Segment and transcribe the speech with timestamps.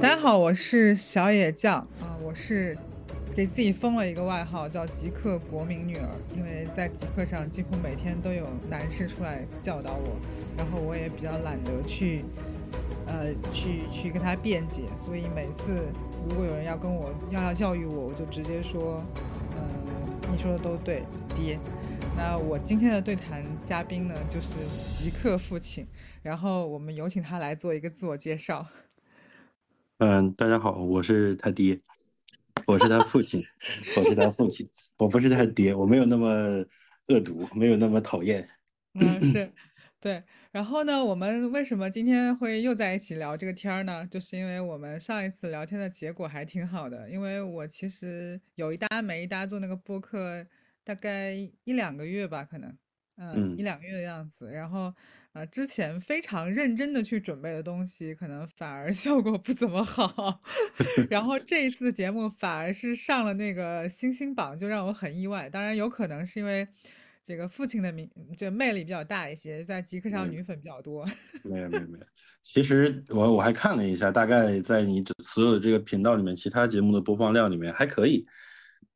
[0.00, 2.74] 大家好，我是小野酱啊，我是
[3.36, 10.16] 给自己封了一个外号叫极客国民女儿，因为在极客上几乎每天都有男士出来教导我，
[10.56, 12.24] 然后我也比较懒得去，
[13.06, 15.92] 呃，去去跟他辩解，所以每次
[16.26, 19.04] 如果有人要跟我要要教育我，我就直接说，
[19.54, 19.62] 嗯，
[20.32, 21.02] 你说的都对，
[21.36, 21.58] 爹。
[22.16, 24.54] 那我今天的对谈嘉宾呢，就是
[24.90, 25.86] 极客父亲，
[26.22, 28.66] 然后我们有请他来做一个自我介绍。
[30.02, 31.78] 嗯，大家好，我是他爹，
[32.66, 33.44] 我是他父亲，
[33.98, 36.64] 我是他父亲，我不是他爹，我没有那么
[37.08, 38.48] 恶毒，没有那么讨厌。
[38.94, 39.52] 嗯，是，
[40.00, 40.22] 对。
[40.52, 44.06] 然后呢，我们为什么今天会又在一起聊这个天儿呢？
[44.10, 50.46] 就是因为我们上一次聊天的结果还挺好的，因为我其实有一搭没一搭做那个播客，
[50.82, 51.32] 大概
[51.64, 52.74] 一两个月吧，可能，
[53.18, 54.94] 嗯，一两个月的样子，然后。
[55.32, 60.42] 啊，之前非常认真的去准备的东西，可能反而 效果不怎么好。
[61.08, 65.48] 然后这一次的节目反而是上了那个星星榜，就让我很意外。
[65.48, 66.66] 当然有可能是因为
[67.24, 71.06] 这个父亲的名，就魅力比较大一些，在极客上女粉比较多。
[71.44, 72.04] 没有没有没有，
[72.42, 78.26] 其实我我还看了一下，大概在你所有的这个频道里面，其他节目的播放量里面还可以，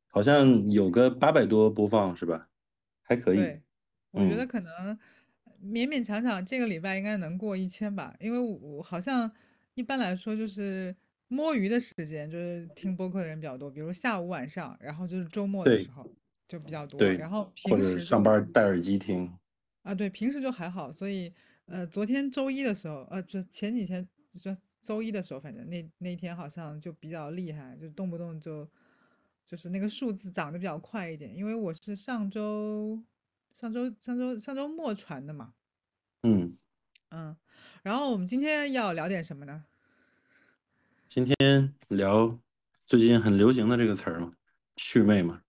[0.09, 2.49] 好像有个八百多播放是吧？
[3.03, 3.37] 还可以。
[3.37, 3.63] 对，
[4.11, 4.99] 我觉得可能。
[5.65, 9.29] 勉勉强强，这个礼拜应该能过一千吧，因为我好像
[9.73, 10.95] 一般来说就是
[11.27, 16.07] 摸鱼的时间，就是听播客的人比较多，比如下午晚上，然后就是周末的时候
[16.47, 17.01] 就比较多。
[17.13, 19.31] 然后平时上班戴耳机听。
[19.81, 20.91] 啊，对，平时就还好。
[20.91, 21.33] 所以，
[21.65, 28.67] 呃，昨天周一的时候，呃，就前几天就周一的时候，反正那那天好像就比较厉害，就动不动就
[29.45, 33.03] 就是那个数字涨得比较快一点，因为我是上周。
[33.55, 35.53] 上周上周上周末传的嘛，
[36.23, 36.57] 嗯
[37.11, 37.37] 嗯，
[37.83, 39.63] 然后我们今天要聊点什么呢？
[41.07, 42.37] 今天聊
[42.85, 44.33] 最近很流行的这个词儿嘛，
[44.75, 45.41] 祛魅嘛。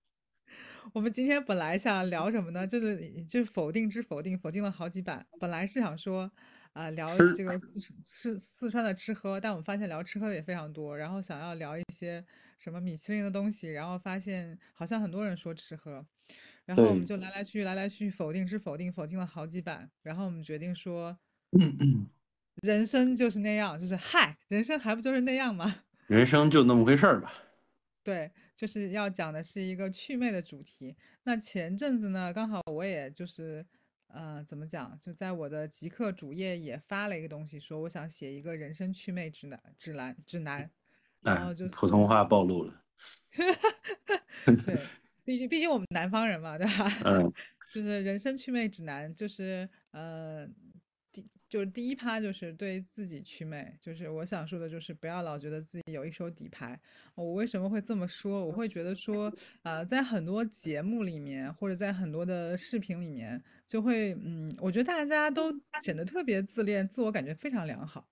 [0.94, 2.64] 我们今天本来想聊什么呢？
[2.64, 5.26] 就是就是否定之否定，否定了好几版。
[5.40, 6.30] 本来是想说
[6.74, 7.60] 啊聊这个
[8.04, 10.96] 四四川的吃喝，但我们发现聊吃喝的也非常多。
[10.96, 12.24] 然后想要聊一些
[12.56, 16.06] 什么米其林的东西，然后发现好像很多人说吃喝。
[16.66, 19.88] 然后我们就来来去去，来来去去，否定之否定，否定了好几版。
[20.02, 21.16] 然后我们决定说，
[22.56, 25.84] 人生就是那样，就是嗨，人生还不就是那样吗？
[26.08, 27.32] 人生就那么回事儿吧。
[28.02, 30.96] 对，就是要讲的是一个祛魅的主题。
[31.22, 33.64] 那前阵子呢，刚好我也就是，
[34.08, 40.70] 呃，怎么讲，就在我的极客主页也发了一个东西，说我想写一个人生祛魅指南，指南，指南。
[41.22, 42.82] 然后就普通话暴露了。
[44.44, 44.78] 对。
[45.26, 46.88] 毕竟，毕竟我们南方人嘛，对吧？
[47.04, 47.32] 嗯，
[47.74, 50.46] 就是人生祛魅指南，就是呃，
[51.12, 56.80] 第就是第一趴就是对自己祛魅，就是我想说的，就是不要老觉得自己有一手底牌。
[57.16, 58.46] 我为什么会这么说？
[58.46, 59.32] 我会觉得说，
[59.64, 68.08] 呃，在很多节目里面，或者在很多的视频里面，就会，嗯，我觉得大家都显得特别自恋，自我感觉非常良好，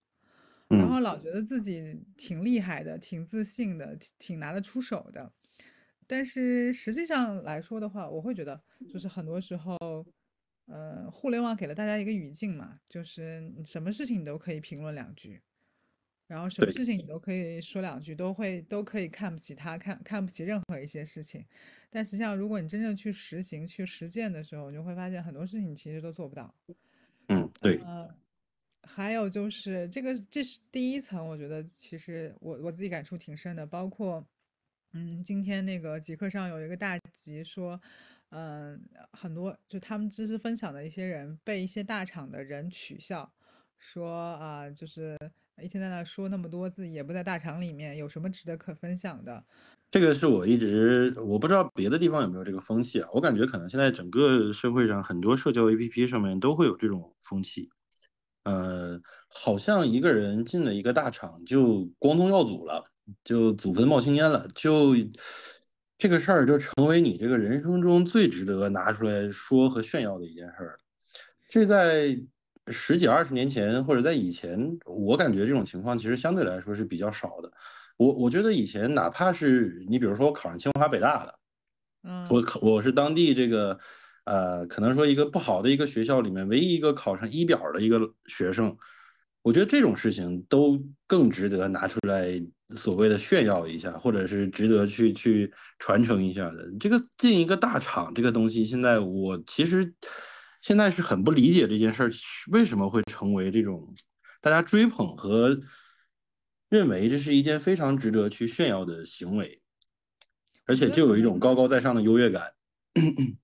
[0.68, 5.32] 然后老觉得自己挺厉害的，挺自信的，挺拿得出手的。
[6.06, 9.76] 但是实际上来说的话，我会觉得，就是很多时候，
[10.66, 15.42] 呃，互联网给了大家一个语境嘛，就是什么事情你都可以评论两句，
[16.26, 21.44] 然后什么事情你都可以说两句，都会都可以看不起他，看看不起任何一些事情。
[21.90, 26.54] 但实际上，如果你真正去实行、去实践的时候，你就会发现很多事情你其实都做不到。
[27.28, 27.80] 嗯，对。
[27.80, 28.08] 呃，
[28.82, 34.26] 还有就是这个，这是第一层，我觉得其实我我自己感触挺深的，包括。
[34.96, 37.80] 嗯，今天那个极客上有一个大集说，
[38.30, 43.28] 嗯，很多就他们知识分享的一些人被一些大厂的人取笑，
[43.76, 45.18] 说啊，就是
[45.60, 49.44] 一天在那说那么多字，也不在大厂里面，有什么值得可分享的？
[49.90, 57.68] 这个是我一直我不知道别的地方有没有这个风气啊，我感觉可能现在整个社会上很多社交 APP 上面都会有这种风气，
[58.44, 62.84] 呃，好像一个人进了一个大厂就光宗耀祖了。
[63.22, 64.94] 就祖坟冒青烟了，就
[65.98, 70.76] 这个事儿就成为你这个人生中最值得拿出来说和炫耀的一件事儿。
[71.48, 72.18] 这在
[72.68, 77.52] 十几二十年前或者在以前，我感觉这种情况其实相对来说是比较少的。
[77.96, 81.38] 我我觉得以前哪怕是你比如说我考上清华北大了，
[82.02, 83.78] 嗯，我考我是当地这个
[84.24, 88.76] 呃可能说一个不好的一个学校里面唯一一个考上一表的一个学生，
[89.44, 92.42] 我觉得这种事情都更值得拿出来。
[92.76, 99.94] 所谓的炫耀一下，或者是值得去去传承一下的，这个进一个大厂这个东西，现在我其实
[100.60, 102.10] 现在是很不理解这件事儿
[102.50, 103.94] 为什么会成为这种
[104.40, 105.56] 大家追捧和
[106.70, 109.60] 认为这是一件非常值得去炫耀的行为，
[110.64, 112.50] 而且就有一种高高在上的优越感。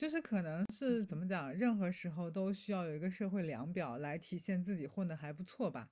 [0.00, 5.90] 就是可能是怎么讲，任何时候都需要有一个社会量表来体现自己混得还不错吧。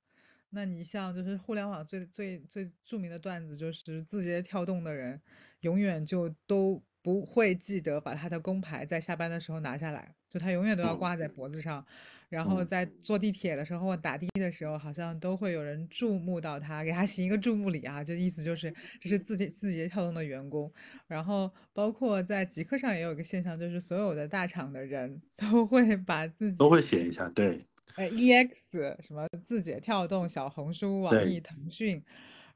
[0.49, 5.21] 那你像就是互联网最最最著名的段子，就是字节跳动的人
[5.61, 11.85] 永远就都不会记得把他的工牌在下班的时候拿下来，就他永远都要嗯挂在脖子上。
[12.29, 18.71] 然后嗯，在坐地铁的时候或打的的时候，好像都会有人注目到他，给他行一个注目礼啊，就意思就是
[19.01, 20.71] 这是字节字节跳动的员工。
[21.07, 27.65] 然后包括在极客上也有一个现象，就是所有的大厂的人 都会把自己都会，写一下，对
[27.97, 32.03] 呃，EX 什么字节跳动、小红书、网易、腾讯，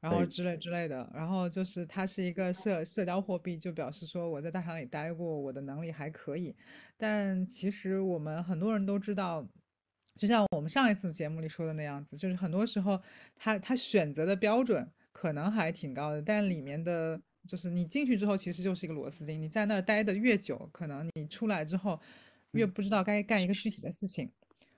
[0.03, 6.53] 然后，之类之类的，然后就是它是一个社社交货币，就表示说我在大厂里待过，我的能力还可以。
[6.97, 9.47] 但其实我们很多人都知道，
[10.15, 13.01] 就像我们上一次节目里说的那样子，就是很多时候
[13.33, 17.17] 他他选择的标准可能还挺高的，但里面的
[17.47, 21.97] 就是你进去之后其实就是一个螺丝钉，你在那儿待的越久，可能你出来之后
[22.51, 24.29] 越不知道该干一个具体的事情。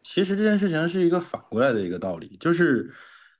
[0.03, 2.93] 其实这件事情是一个反过来的一个道理，就是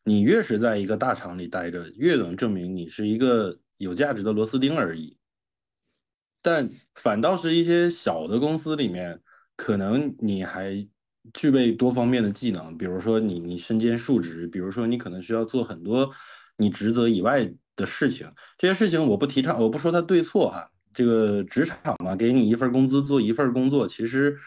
[0.06, 5.18] 你越是在一个大厂里待着，越能证明你是一个有价值的螺丝钉而已。
[6.42, 9.20] 但反倒是一些小的公司里面，
[9.56, 10.88] 可能你还
[11.34, 16.10] 具备多方面的技能，比如说你你身兼数职，比如说你可能需要做很多
[16.58, 18.32] 你职责以外的事情。
[18.58, 20.70] 这些事情我不提倡，我不说它对错啊。
[20.94, 24.38] 这个职场嘛，给你一份工资做一份工作，其实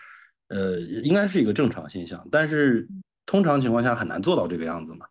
[0.49, 2.88] 呃应该是一个正常现象，但是
[3.26, 5.05] 通常情况下很难做到这个样子嘛。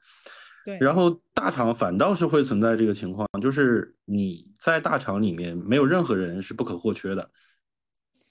[0.67, 7.31] 对，然后大厂反倒是会存在这个情况，就是你在大厂里面没有任何人是不可或缺的。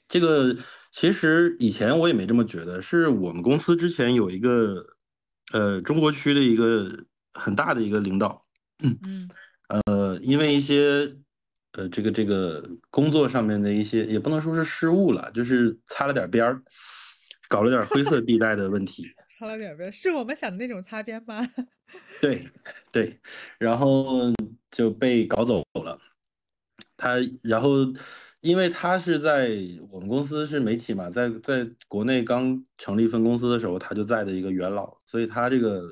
[0.07, 0.55] 这个
[0.93, 4.85] 其实以前我也没这么觉得，是我们公司之前有一个
[5.53, 8.45] 呃中国区的一个很大的一个领导，
[8.83, 9.27] 嗯
[9.87, 11.17] 呃，因为一些
[11.73, 16.63] 呃这个这个工作上面的一些也不能说是失误了，就是擦了点边儿，
[17.49, 19.07] 搞了点灰色地带的问题。
[19.39, 21.47] 擦了点边，是我们想的那种擦边吗？
[22.23, 22.43] 对
[22.93, 23.21] 对，
[23.59, 24.33] 然后
[24.71, 26.01] 就被搞走了。
[26.97, 27.71] 他然后，
[28.41, 29.51] 因为他是在
[29.91, 35.83] 我们公司是媒体嘛，在在国内刚成立分公司的时候，他就在的一个元老，所以他这个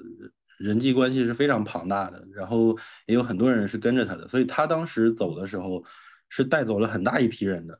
[0.58, 2.26] 人际关系是非常庞大的。
[2.32, 2.74] 然后
[3.06, 5.84] 也有很多人是跟着他的，所以他当时走的时候
[6.30, 7.78] 是带走了很大一批人的。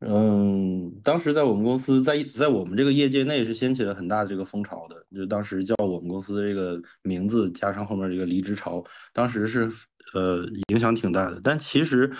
[0.00, 8.82] 嗯，当时在我们公司，在在我们这个业界内是掀起了很大的这个风潮的，就当时叫我们公司这个名字加上后面这个离职潮，
[9.12, 9.70] 当时是
[10.14, 11.38] 呃影响挺大的。
[11.44, 12.10] 但其实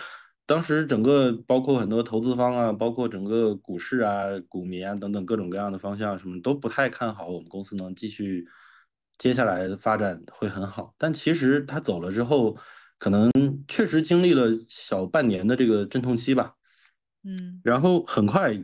[0.45, 8.47] 当时整个包括很多投资方啊，包括整个股市啊、股民啊等等各种各样的方向，什么都不太看好我们公司能继续
[9.17, 10.93] 接下来的发展会很好。
[10.99, 12.55] 但其实他走了之后，
[12.99, 13.31] 可能
[13.67, 16.57] 确实经历了小半年的这个阵痛期吧。
[17.23, 18.55] 嗯，然后很快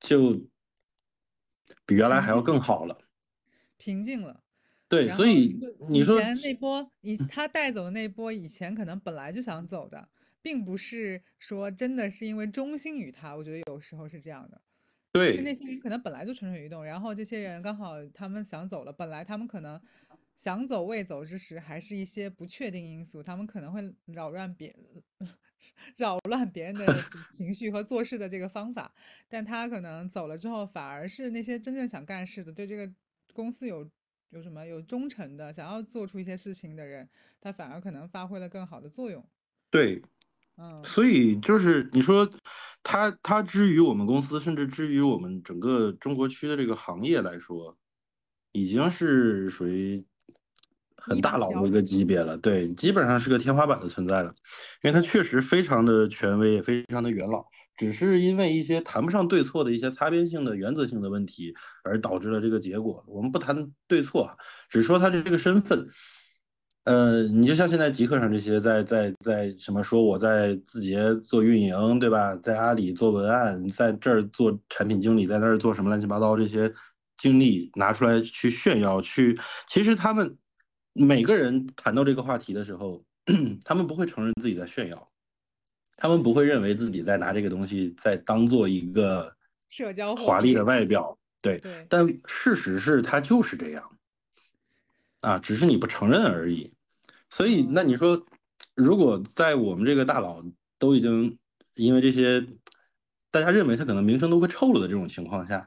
[0.00, 0.34] 就
[1.86, 2.98] 比原来还要更好了。
[3.76, 4.42] 平静了。
[4.86, 5.58] 对，所以
[5.90, 10.08] 你说以前那波，以他带走的那波，以前可能本来就想走的，
[10.40, 14.60] 并不是说真的是因为忠心于他，我觉得有时候是这样的，
[15.10, 19.80] 对是那些人可能本来就蠢蠢欲动，然后这些人刚好他们想走了，本来他们可能
[20.36, 24.76] 想走未走之时，还是一些不确定因素，他们可能会扰乱别
[25.96, 26.86] 扰乱别人的
[27.30, 28.92] 情绪和做事的这个方法，
[29.28, 32.90] 但他可能走了之后，反而是那些真正想干事的，对这个
[33.32, 33.88] 公司有
[34.30, 37.08] 有什么有忠诚的，想要做出一些事情的人，
[37.40, 39.24] 他反而可能发挥了更好的作用。
[39.70, 40.02] 对，
[40.56, 42.28] 嗯所以就是你说
[42.82, 47.76] 他他之于我们公司，甚至之于我们整个中国区的这个行业来说，
[48.52, 50.04] 已经是属于
[51.06, 51.36] 很大。
[51.36, 52.36] 佬的一个级别了。
[52.38, 54.32] 对，基本上是个天花板的存在了，
[54.82, 57.44] 因为他确实非常的权威，也非常的元老。
[57.76, 63.04] 只是因为一些谈不上对错的一些擦边性的原则性的问题，而导致了这个结果。
[63.08, 64.36] 我们不谈对错啊，
[64.70, 65.84] 只说他的这个身份。
[66.84, 72.36] 呃，你就像现在极客上这些在在在什么说我在字节做运营，对吧？
[72.36, 76.70] 在阿里做文案，在这儿做产品经理，在那儿做什么乱七八糟这些
[77.16, 80.36] 经历拿出来去炫耀，去其实他们
[80.94, 83.04] 每个人谈到这个话题的时候，
[83.64, 85.10] 他们不会承认自己在炫耀，
[85.96, 89.34] 他们不会认为自己在拿这个东西在当做一个
[89.68, 93.98] 社交华丽的，外表，对，对，但事实是它就是这样
[95.20, 96.72] 啊，只是你不承认而已。
[97.28, 98.24] 所以，那嗯，你说，
[98.74, 100.44] 如果在我们这个大佬
[100.78, 101.36] 都已经
[101.74, 102.46] 因为这些
[103.32, 105.66] 大家认为他可能名声都会臭了的这种情况下，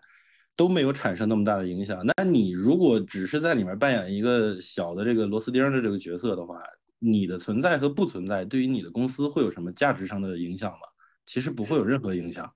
[0.58, 2.06] 都没有产生那么大的影响。
[2.06, 6.62] 那你如果只是在里面扮演一个小的这个螺丝钉的这个角色的话，
[7.00, 10.80] 你的存在和不存在对于你的公司会有什么价值上的影响吗？
[11.26, 12.52] 其实不会有任何影响。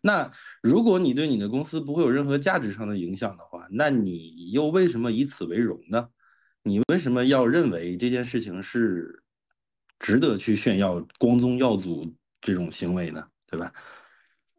[0.00, 0.28] 那
[0.62, 6.08] 如果你对你的公司不会有任何价值上的影响的话，那你又为什么以此为荣呢？
[6.64, 9.22] 你为什么要认为这件事情是
[9.98, 12.04] 值得去炫耀、光宗耀祖
[12.40, 13.24] 这种行为呢？
[13.46, 13.72] 对吧？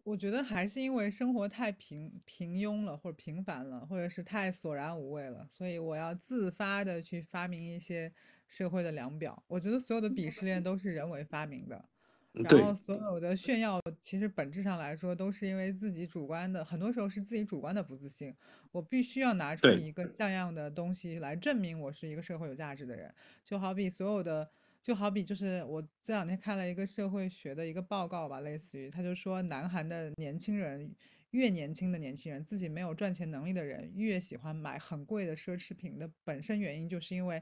[0.03, 8.11] 我觉得还是因为生活太平平庸了，或者平凡了，或者是太索然无味了，所以我要自发的去发明一些
[8.49, 9.41] 社会的量表。
[9.47, 11.85] 我觉得所有的鄙视链都是人为发明的，
[12.33, 18.35] 然后所有的炫耀其实本质上来说都是因为自己主观的，很多时候是自己主观的不自信。
[18.73, 24.51] 我必须要拿出一个像样的东西来证明我是一个社会有价值的人，就好比所有的。
[24.83, 30.93] 就好比就是我这两天看了一个社会学的一个报告吧，类似于他就说，南韩的年轻人
[31.31, 37.41] 越年轻的年轻人，自己没有赚钱能力的人越喜欢买很贵的奢侈品的本身原因就是因为，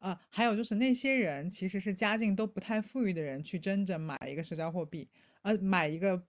[0.00, 5.08] 啊，还有就是那些人其实是家境都不太富裕的人去争着买一个社交货币。
[5.42, 6.20] 呃，买一个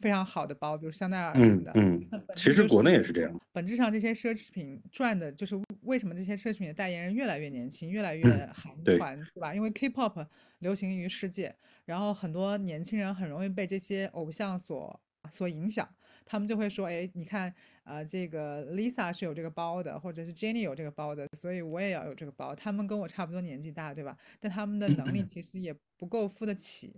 [0.00, 1.72] 非常好的包，比如香奈儿什么的。
[1.74, 2.22] 嗯嗯。
[2.34, 3.40] 其实国内也是这样。
[3.52, 9.54] 本质上，这些奢侈品赚的就是为什么这些奢侈品的代言人越来越年轻，越来越韩团，对吧？
[9.54, 10.26] 因为 K-pop
[10.60, 15.88] 流行于世界，然后很多年轻人很容易被这些偶像所所影响，
[16.24, 17.52] 他们就会说：“哎，你看，
[17.84, 22.54] 呃，这个 Lisa 是有这个包的，或者是 Jennie 有这个包的，所以我也要有这个包。
[22.54, 24.16] 他们跟我差不多年纪大，对吧？
[24.40, 26.94] 但他们的能力其实也不够付得起。”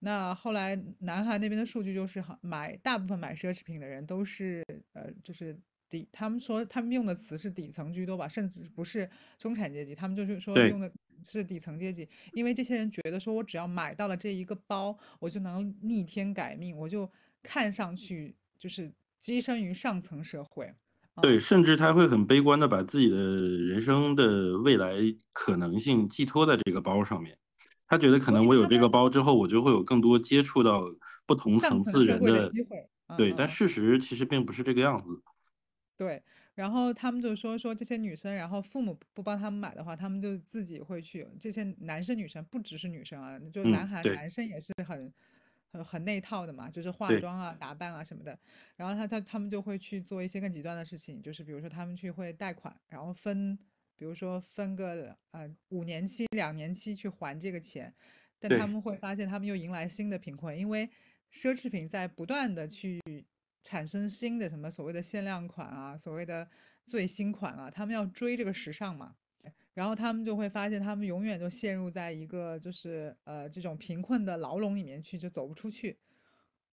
[0.00, 5.58] 那后来，南韩那边的数据就是，买大部分买奢侈品的人都是，呃，就是
[5.90, 10.92] 底，他们说他们用的词是底层居多吧，甚至不是中产阶级，他们就是说用的
[11.28, 17.10] 是底层阶级，因为这些人觉得说我只要买到了这一个包，我就能逆天改命，我就
[17.42, 20.72] 看上去就是跻身于上层社会。
[21.20, 24.94] 对，甚至他会很悲观的把自己的人生的未来
[25.32, 27.36] 可能性寄托在这个包上面。
[27.88, 30.84] 他觉得可能我有这个包之后，我就会有更多接触到
[31.24, 32.86] 不同层次人的机会。
[33.16, 35.22] 对，但事实其实并不是这个样子。
[35.96, 36.22] 对，
[36.54, 41.26] 然后他们就说说这些女生，然后父母不帮他们买的话，他们就自己会去。
[41.40, 45.12] 这些男生女生不只是女生啊，就男孩男生也是很
[45.72, 48.38] 很很那套的嘛，就是化妆啊、打扮啊什么的。
[48.76, 53.58] 然后他他他们就会去做一些更极端的事情，就是比如说他们去会贷款，然后分。
[53.98, 57.92] 比如说分个呃五年期、两年期去还这个钱，
[58.38, 60.88] 但他们会发现他们又迎来新的贫困，因为
[61.32, 63.00] 奢侈品在不断的去
[63.64, 66.48] 产生新的什么所谓的限量款啊，所谓的
[66.86, 69.16] 最新款啊，他们要追这个时尚嘛，
[69.74, 75.98] 然后他们就会发现他们永远就陷入在一个就是呃这种贫困的牢笼里面去，就走不出去。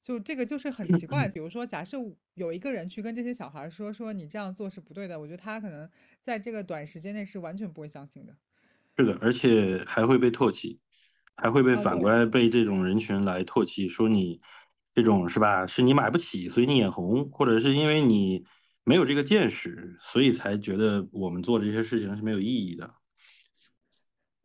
[0.05, 1.97] 就这个就是很奇怪，比如说，假设
[2.35, 5.89] 有一个人去跟这些小孩说说你这样做是不对的，我觉得他可能
[6.21, 8.37] 在这个短时间内是完全不会相信的。
[8.95, 10.79] 是的，而且还会被唾弃，
[11.35, 14.39] 还会被反过来被这种人群来唾弃，说你
[14.93, 15.65] 这种是吧？
[15.65, 18.45] 是你买不起，所以你眼红，或者是因为你
[18.83, 22.93] 没有这个见识，所以才觉得我们做这些事情是没有意义的。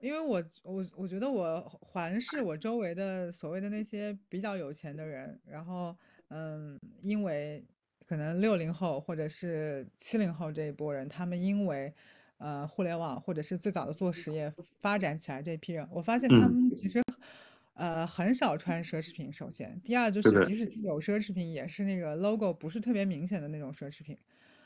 [0.01, 5.95] 因为我我我觉得我环视我周围的所谓的那些比较有钱的人，然后
[6.29, 7.63] 嗯，因为
[8.07, 11.93] 可能六零后或者是七零后这一波人，他们因为
[12.39, 17.03] 呃互联网或者是最早的做实业发展起来这批人，我发现他们其实
[17.75, 19.31] 呃很少穿奢侈品。
[19.31, 24.17] 首先，第二就是即使有奢侈品，也是那个 logo 不是特别明显的那种奢侈品。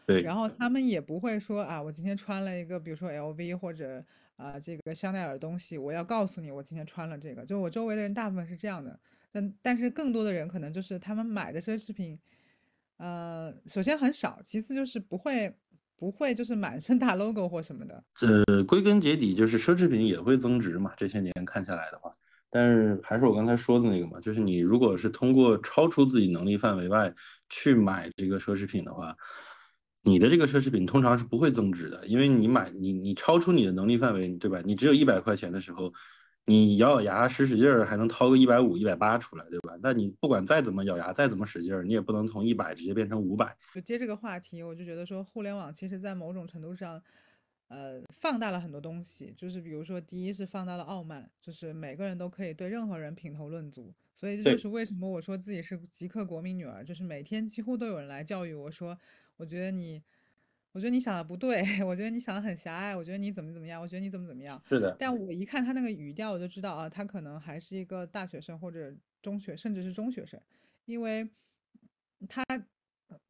[0.07, 0.23] 对。
[0.23, 4.05] 然后他们也不会说啊，我今天穿了一个，比如说 LV 或者。
[4.37, 7.47] 啊，这个香奈儿东西，我要告诉你，我今天穿了这个。
[7.47, 8.99] 就我周围的人，大部分是这样的。
[9.31, 12.19] 但但是更多的人可能就是他们买的奢侈品，
[12.97, 15.57] 呃，首先很少，其次就是不会
[15.97, 18.05] 不会就是满身大 logo 或什么的。
[18.21, 20.93] 呃，归根结底就是奢侈品也会增值嘛。
[20.97, 22.11] 这些年看下来的话，
[22.51, 27.15] 但是还是我刚才说的那个嘛，就是你如果是通过超出自己能力范围外
[27.49, 29.17] 去买这个奢侈品的话。
[30.07, 34.61] 你的这个奢侈品通常是不会增值的，因为你买你你超出你的能力范围，对吧？
[34.63, 35.91] 你只有一百块钱的时候，
[36.45, 39.75] 你咬咬牙使使劲儿还能掏个一百五、一百八出来，对吧？
[39.81, 43.57] 但你不管再怎么咬牙、再怎么使劲儿，你也不能从一百直接变成五百。
[43.75, 47.03] 就接这个话题，我就觉得说，互联网其实在某种程度上，
[47.69, 49.33] 呃，放大了很多东西。
[49.39, 53.95] 就是比如说，第一是放大了傲慢，就是每个人都可以对任何人品头论足。
[54.15, 58.99] 所以这就是为什么我说自己是极客国民女儿，就是每天几乎都有人来教育我说。
[59.37, 60.03] 我觉得你，
[60.73, 64.63] 我觉得你想的不对， 我觉得你想的很狭隘，我觉得你怎么怎么样，我觉得你怎么怎么样。
[64.69, 64.97] 是的。
[64.99, 70.41] 但我一看他那个语调，我就知道啊，他可能还是一个大学生或者中学，甚至是中学生，
[70.85, 71.29] 因为
[72.29, 72.45] 他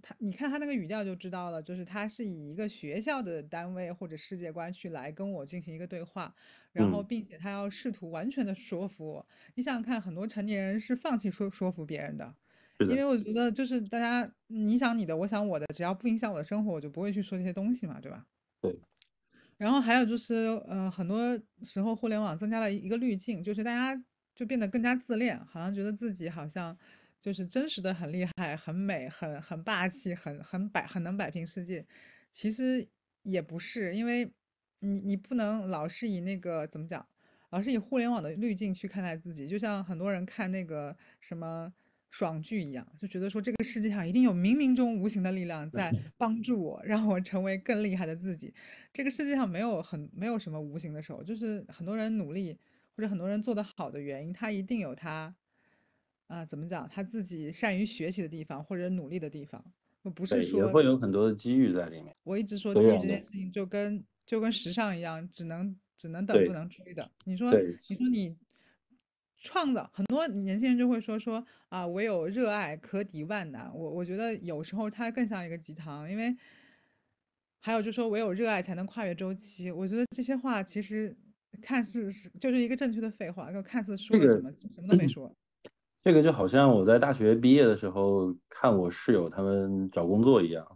[0.01, 6.35] 他你看他那个语调就知道了，就是他是以一个学校的单位或者世界观去来跟我进行一个对话，
[6.73, 9.29] 然后嗯，并且他要试图完全的说服我。
[9.55, 12.37] 你想想看，很多成年人是放弃说说服别人的，
[12.81, 18.27] 因为我觉得就是大家你想你的，我想我的，只要不影响我的生活，我就不会去说这些东西嘛，对吧？
[18.61, 18.77] 对
[19.57, 20.35] 然后还有就是，
[20.67, 24.05] 呃，很多时候互联网增加了一个滤镜，就是大家
[24.35, 26.77] 就变得更加自恋，好像觉得自己好像
[27.21, 31.87] 就是真实的很厉害、很美、很很霸气、很很摆、很能摆平世界。
[32.33, 32.87] 其实
[33.23, 34.29] 也不是，因为
[34.81, 37.07] 你你不能老是以那个怎么讲，
[37.51, 41.73] 老是以互联网的滤镜去看待自己，就像很多人看那个什么
[42.15, 48.55] 爽剧一样，就觉得说这个世界上一定有冥冥中无形的力量在 帮助我，让我成为更厉害的自己。
[48.93, 52.57] 这个世界上没有很没有什么无形的手，就是很多人努力
[52.95, 55.35] 或者很多人做得好的原因，他一定有他
[56.29, 59.65] 啊、怎么讲，他自己善于学习的地方或者努力的地方，
[60.05, 67.11] 而不是说，也说会有很多的机遇在里面，我一直说机遇这件事情就跟就跟时尚一样，只能只能等不能追的。
[67.25, 67.51] 你说，
[67.91, 68.37] 你说你
[69.45, 73.71] 创造很多年轻人就会说说啊，唯有热爱可抵万难。
[73.73, 76.35] 我我觉得有时候它更像一个鸡汤，因为
[77.61, 79.71] 还有就说唯有热爱才能跨越周期。
[79.71, 81.15] 我觉得这些话其实
[81.63, 85.31] 看似是就是一个正确的废话，就看似说了什么什么都没说。
[86.03, 90.67] 这个就好像我在大学毕业的时候看我室友他们找工作一样。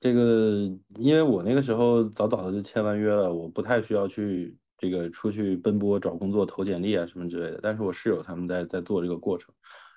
[0.00, 0.64] 这个，
[0.96, 7.60] 因为我那个时候早早的就签完约了，我不太需要去这个出去奔波找工作、投简历啊什么之类的。
[7.62, 9.54] 但是我室友他们在在做这个过程，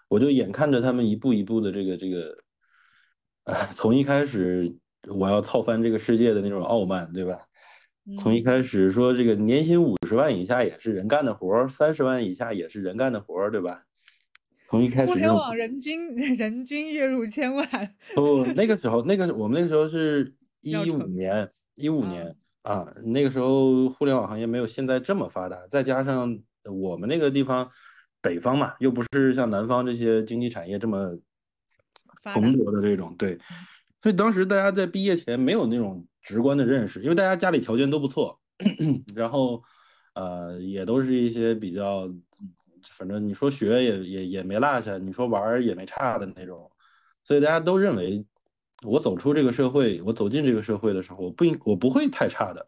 [0.09, 2.37] 我就眼看着他们一步一步的这个这个，
[3.45, 4.75] 啊， 从一开始
[5.07, 7.39] 我要操翻这个世界的那种傲慢，对吧？
[8.19, 13.85] 从一嗯，开始说这个年薪五十万以下也是人干的活儿，三十万以下也是人干的活儿，对吧？
[14.69, 17.65] 从一开始互联网人均 人均月入千万，
[18.15, 21.03] 不，那个时候，那个我们那个时候是要一五？
[21.03, 27.69] 年，一五啊，年啊，那个时候互联网行业没有现在这么发达，再加上我们那个地方
[28.21, 31.17] 北方嘛，又不是像南方这些经济产业这么
[32.23, 32.53] 蓬。
[32.53, 33.37] 勃的这种，对，
[34.01, 38.39] 所以当时大家在毕业前没有那种直观的认识，因为大家家里条件都不错，
[39.13, 39.61] 然后
[40.13, 42.09] 呃也都是一些比较，
[42.91, 46.71] 反正你说学也也也没落下，你说玩也没差的那种，
[47.25, 48.25] 所以大家都认为
[48.85, 52.65] 我走出这个社会，我走进这个社会的时候，我不应我不会太差的，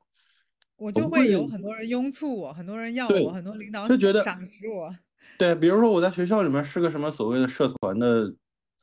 [0.78, 4.96] 我就会会有很多人拥簇我，很多人要我，很多领导就觉得赏识我
[5.38, 8.34] 对，比如说我在学校里面是个什么所谓的社团的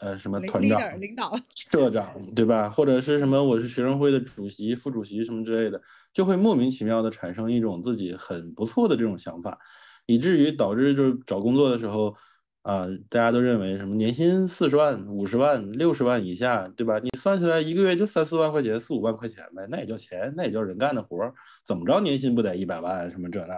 [0.01, 1.38] 呃什么团长、领导。
[1.57, 2.68] 社长，对吧？
[2.68, 5.81] 或者是什么我是学生会的主席、副主席什么之类的，
[6.12, 9.59] 就会莫名其妙的产生一种自己很不错的这种想法，
[10.07, 12.14] 以至于导致就是找工作的时候。
[12.62, 16.96] 啊，大家都认为什么年薪四十万、五十万、六十万以下，对吧？
[17.01, 21.35] 你算起来一个月就三四万块钱、四五万块钱呗，那也叫钱，那也叫人干的活儿，
[21.66, 23.55] 怎么着年薪不得一百万什么这那，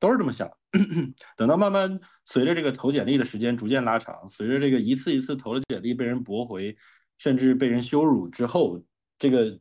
[0.00, 0.50] 都是这么想。
[1.36, 6.76] 等到慢慢随着这个投简历的时间逐渐拉长，随着这个一次一次投了简历被人驳回，
[7.18, 8.82] 甚至被人羞辱之后，
[9.16, 9.56] 这个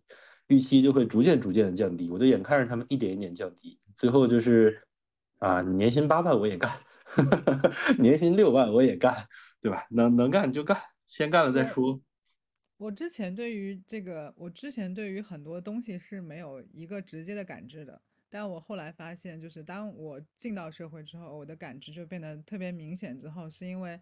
[0.47, 2.09] 预期就会逐渐逐渐的降低。
[2.09, 4.81] 我就眼看着他们一点一点降低，最后就是
[5.39, 6.71] 啊，年薪八万我也干，
[7.99, 9.27] 年薪六万我也干，
[9.61, 9.85] 对吧？
[9.89, 11.99] 能能干就干，先干了再说。
[12.77, 23.19] 我之前对于这个，我之前对于很多东西是没有一个直接的感知的，但我后来发现，就是当我进到社会之后，我的感知就变得特别明显。
[23.19, 23.99] 之后是因为，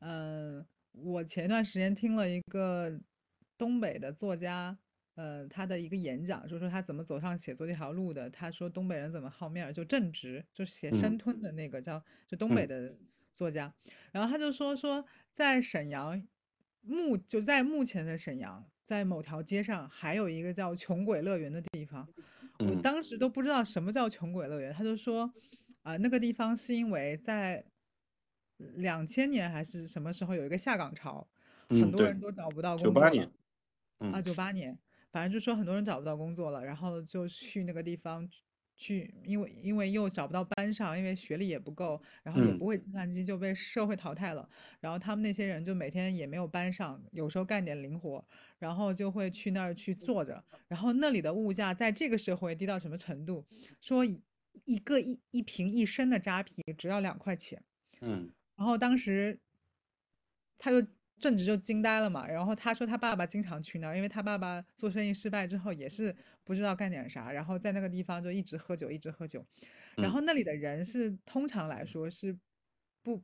[0.00, 2.98] 嗯、我前段时间听了一个
[3.58, 4.78] 东北的作家，
[5.14, 8.28] 呃，他的一个演讲，就是说他怎么走上写作这条路的。
[8.30, 12.96] 他说东北人怎么好面儿，就正直，就写嗯生吞的那个叫，就东北嗯的
[13.34, 13.72] 作家。
[14.12, 16.26] 然后他就说说在沈阳
[16.80, 22.08] 目就在目前的沈阳，在某条街上还有一个叫穷鬼乐园的地方，
[22.58, 25.32] 我嗯当时都不知道什么叫穷鬼乐园，他就说
[25.82, 27.62] 啊、那个地方是因为在
[28.56, 31.28] 两千年还是什么时候有一个下岗潮，
[31.68, 33.30] 很嗯，多，人都找不到九八年，
[33.98, 34.16] 工作了。
[34.16, 34.78] 啊，嗯九八年，
[35.14, 38.28] 反正就说很多人找不到工作了，然后就去那个地方
[38.76, 44.48] 去，因为因为又找不到班上，因为学历也不够，然后也嗯不会计算机，就被社会淘汰了。
[44.80, 48.26] 然后他们那些人就每天也没有班上，有时候干点零活，
[48.58, 50.44] 然后就会去那儿去坐着。
[50.66, 53.46] 然后那里的物价在这个社会低到什么程度？
[53.80, 54.20] 说一
[54.64, 57.62] 一个一一瓶一升的扎啤只要两块钱。
[58.00, 59.38] 嗯然后当时
[60.58, 60.84] 他就
[61.24, 62.28] 正直就惊呆了嘛。
[62.28, 69.42] 然后他说他爸爸经常去那儿，因为他爸爸做生意失败之后也是不知道干点啥，然后在那个地方就一直喝酒，一直喝酒。
[69.96, 72.36] 然嗯后那里的人是通常来说是
[73.02, 73.22] 不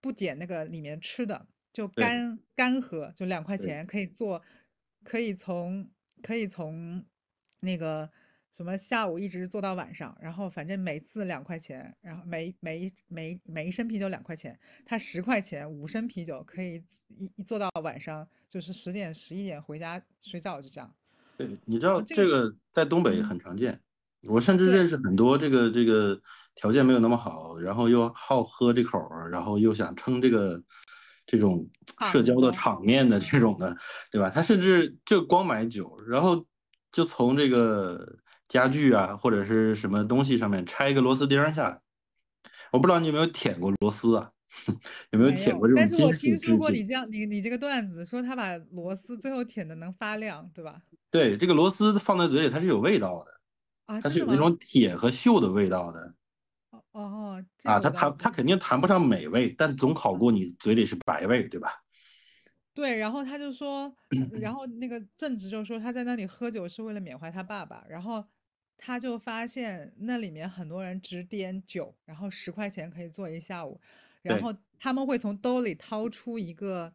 [0.00, 4.42] 不点那个里面吃的，就干干喝，就两块钱可以做，
[5.04, 5.90] 可以从
[6.22, 7.04] 可以从
[7.60, 8.10] 那个
[8.56, 16.76] 什么下午一直做到晚上，然后反正每次两块钱，然后每每一每每一升啤酒两块钱，他十块钱五升啤酒可以
[17.08, 20.94] 一一做到晚上，就是十点十一点回家睡觉，就这样。
[21.36, 23.80] 对，你知道这个在东北嗯很常见，
[24.28, 26.16] 我甚至认识很多这个这个
[26.54, 30.62] 条件没有那么好，然后又好喝这口儿，然后又想撑这个
[31.26, 31.68] 这种
[32.12, 33.76] 社交的场面的嗯这种的，
[34.12, 34.30] 对吧？
[34.30, 36.46] 他甚至就光买酒，然后
[36.92, 38.16] 就从这个
[38.54, 41.80] 家具啊或者是什么东西上面拆一个螺丝钉下来。
[42.70, 44.30] 我不知道你有没有舔过螺丝啊？
[45.10, 46.84] 有没有舔过这但是我种金属制听说过你？
[46.84, 50.80] 这样，你你这个段子说他把螺丝最后舔的能发亮，对吧？
[51.10, 53.32] 对，这个螺丝放在嘴里它是有味道的，
[53.86, 54.08] 啊，它？
[54.08, 56.14] 是有那种铁和锈的味道的。
[56.70, 61.72] 哦哦，这啊，它谈它肯定谈不上美味，但总好过你嘴里是白味，对吧？
[62.72, 68.24] 对，然后他就说，呃然后那个正直就说他在那里喝酒是为了缅怀他爸爸，然后
[68.76, 73.80] 他就发现那里面很多人只点酒，然后十块钱可以坐一下午，
[74.22, 76.92] 然，后他们会从兜里掏出一个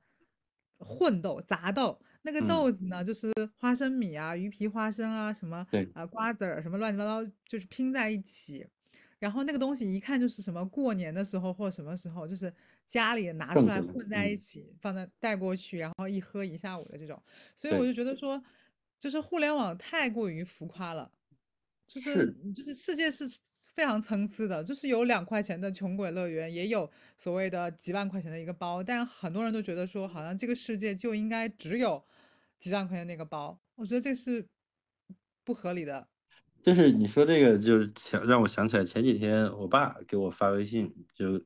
[0.77, 8.67] 混豆杂豆，那个嗯，豆子呢就是花生米啊、鱼皮花生啊、什么对，啊、瓜子儿什么乱七八糟，就是拼在一起。
[9.17, 12.53] 然后那个东西一看就是什么过年的时候或什么时候，就是
[12.85, 17.21] 家里拿出来混在一嗯，起，放在带过去，然后一喝一下午的这种。
[17.53, 17.91] 所以我，就。
[17.93, 18.41] 觉得说，
[18.97, 21.11] 就是互联网太过于浮夸了，
[21.89, 23.25] 就是是，就是世界是
[23.73, 32.05] 非常参差的，就是有两块钱的穷鬼乐园，也有所谓的几万块钱的一个包，但很多人都觉得说，好像这个世界就应该只有
[32.59, 34.45] 几万块钱那个包，我觉得这是
[35.43, 36.07] 不合理的。
[36.61, 41.41] 就是你说这个，就是想让我想起来前几天我爸给我发微信，就，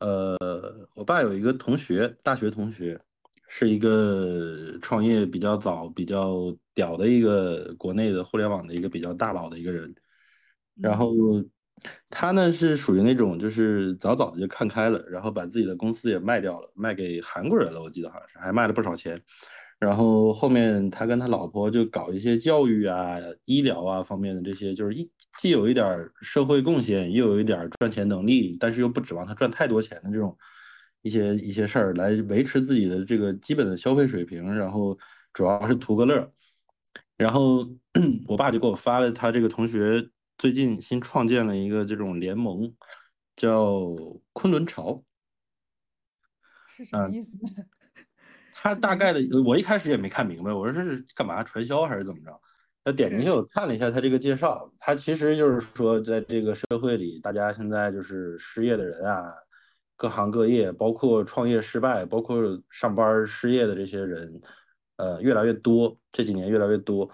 [0.00, 3.00] 呃，我爸有一个同学，大学同学，
[3.48, 9.94] 是一个创业比较早、比较屌的一个国内的互联网的一个比较大佬的一个人，
[10.80, 11.14] 然嗯后
[12.10, 19.20] 他呢是属于那种就是早早的就看开了，然后把自己的公司也卖掉了，卖给韩国人了，我记得好像是，还卖了不少钱。
[19.78, 25.06] 然后后面他跟他老婆就搞一些教育啊、医疗啊方面的这些，就是一
[25.38, 30.34] 既有一点儿社会贡献，又有一点儿赚钱能力，但是又不指望他赚太多钱的这种
[31.06, 34.98] 一些一些事儿，来维持自己的这个基本的消费水平，然后
[35.32, 36.32] 主要是图个乐儿。
[37.16, 37.64] 然后
[38.26, 40.04] 我爸就给我发了他这个同学
[40.36, 42.74] 最近新创建了一个这种联盟，
[43.36, 43.86] 叫
[44.32, 45.00] 昆仑潮。
[46.68, 47.64] 是什么嗯，意思呢？
[48.52, 52.40] 他大概的，我一开始也没看明白，我说这是干嘛传销还是怎么着？
[52.84, 59.32] 那点进去，我看了一下他这个介绍，他其实就是说，在这个社会里，大家现在就是失业的人啊，
[59.96, 62.38] 各行各业，包括创业失败，包括
[62.70, 64.40] 上班失业的这些人，
[64.96, 67.10] 呃，越来越多，这几年越来越多。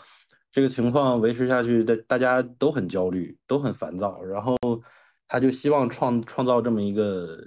[0.51, 4.57] 这个情况维持下去，大大家都很焦虑，都很烦躁，然后
[5.27, 7.39] 他就希望创创造这么一个，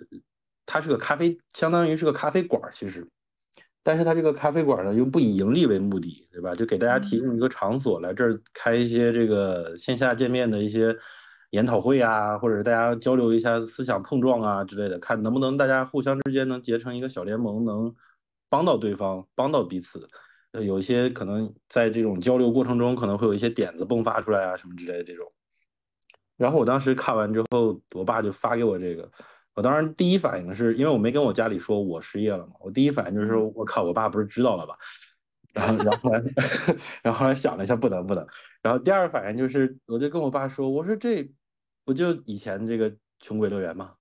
[0.66, 3.08] 它是个咖啡，相当于是个咖啡馆儿，其实。
[3.84, 6.56] 但是它这个咖啡馆呢，又不以盈利为目的，对吧？
[6.56, 10.98] 就给大家提嗯供一个场所，来这儿开一些这个线下见面的一些
[11.56, 17.96] 研讨会啊，或者是大家交流一下思想碰撞啊之类的，看能不能大家互相之间能结成一个小联盟，能
[18.50, 20.06] 帮到对方，帮到彼此。
[20.52, 25.26] 呃，有一些可能在这种交流过程中，可能会有一些点子迸发出来啊，什么之类的这种。
[26.38, 29.10] 然后我当时看完之后，我爸就发给我这个，
[29.54, 34.76] 我当时第一反应是因为我没跟我家里说我失业了嘛，我第一反应就是嗯，我靠，我爸不是知道了吧？
[35.56, 36.24] 然后，然后后来，
[37.02, 38.28] 然后后来想了一下，不能不能。
[38.62, 41.24] 然后第二反应就是，我就跟我爸说，我说这
[41.86, 43.96] 不就以前这个穷鬼乐园吗？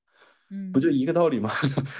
[0.51, 1.51] 嗯不就嗯，一个道理吗？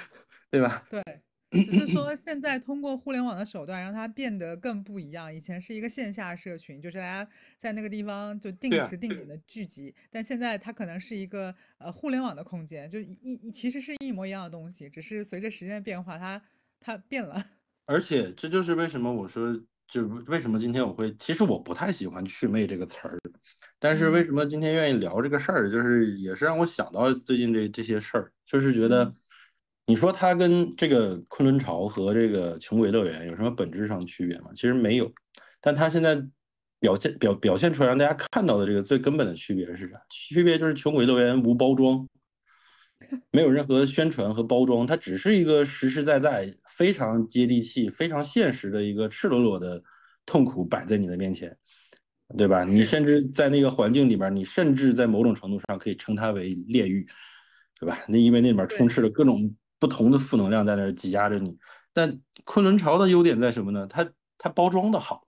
[0.51, 0.87] 对吧？
[0.89, 1.03] 对，
[1.51, 5.35] 只是说 现在通过互联网的手段让它变得更不一样。
[5.35, 16.41] 以前是一个线下社群，就是大家在那个地方就定时定点的聚集，但现在它可能是一个呃互联网的空间，就一一其实是一模一样的东西，只是随着时间的变化，它
[16.81, 17.45] 它变了。
[17.87, 23.19] 而且这就是为什么我说，就为什么今天我会，其实我不太喜欢“祛魅”这个词儿，
[23.79, 29.13] 但是为嗯什么今天愿意聊这个事儿，就是也是让我想到最近这这些事儿，就是觉得嗯，
[29.87, 34.51] 你说它跟这个昆仑潮和这个穷鬼乐园有什么本质上区别吗？
[34.55, 35.13] 其实没有，
[35.61, 36.17] 但它现在
[36.81, 40.01] 表现表表现出来让大家看到的这个最根本的区别是啥？
[40.09, 42.09] 区别就是穷鬼乐园无包装。
[43.31, 49.83] 没有任何宣传和包装，它只是一个实实在在、非常接地气、非常现实的一个赤裸裸的
[50.27, 51.57] 痛苦摆在你的面前，
[52.37, 52.65] 对吧？
[52.65, 57.07] 你，甚至在那个环境里边，你甚至在某种程度上可以称它为炼狱，
[57.79, 57.99] 对吧？
[58.09, 61.57] 那因为那里面充，斥着各种不同的负能量在那挤压着你。
[61.93, 63.87] 但昆仑潮的优点在什么呢？
[63.87, 65.27] 它它包装的好，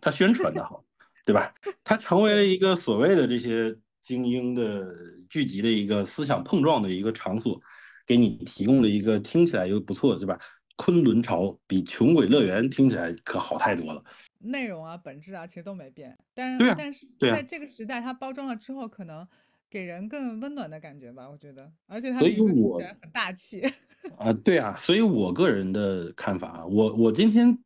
[0.00, 0.84] 它宣传的好，
[1.26, 1.52] 对吧？
[1.82, 4.86] 它成为了一个所谓的这些精英的
[5.28, 7.60] 聚集的一个思想碰撞的一个场所，
[8.06, 10.38] 给你提供了一个听起来又不错，对吧？
[10.78, 14.02] 昆仑潮比穷鬼乐园听起来可好太多了。
[14.38, 19.26] 内容啊，本质啊，其实都没变，但对啊但是在这个时代，它包装了之后，可能
[19.68, 23.60] 给人更温暖的感觉吧，我觉得，而且它听我起来很大气。
[24.16, 27.58] 啊，对啊，所以我个人的看法啊，我我今天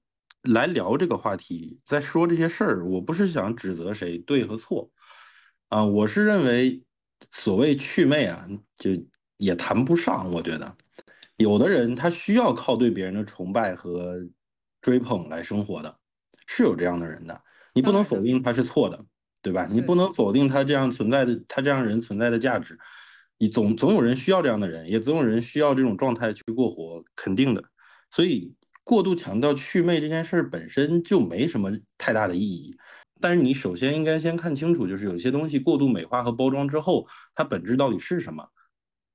[0.44, 4.90] 来聊这个话题，在说这些事儿，我不是想指责谁对和错，
[5.68, 6.83] 啊，我是认为
[7.31, 8.90] 所谓祛魅啊，就
[9.37, 10.75] 也谈不上，我觉得
[11.43, 14.19] 有的人他需要靠对别人的崇拜和
[14.81, 15.95] 追捧来生活的，
[16.47, 17.41] 是有这样的人的，
[17.75, 19.05] 你不能否定他是错的，
[19.43, 19.67] 对吧？
[19.71, 22.79] 你不能否定他这样存在的，他这样人存在的价值。
[23.39, 27.63] 你总总有人需要这样的人，也总有人需要这种状态去过活，肯定的。
[28.11, 32.77] 所以过度强调祛魅这件事儿本身就没什么太大的意义。
[33.21, 38.49] 但是你首先应该先看清楚，就是有些东西过度美化和包装之后，它本质到底是什么，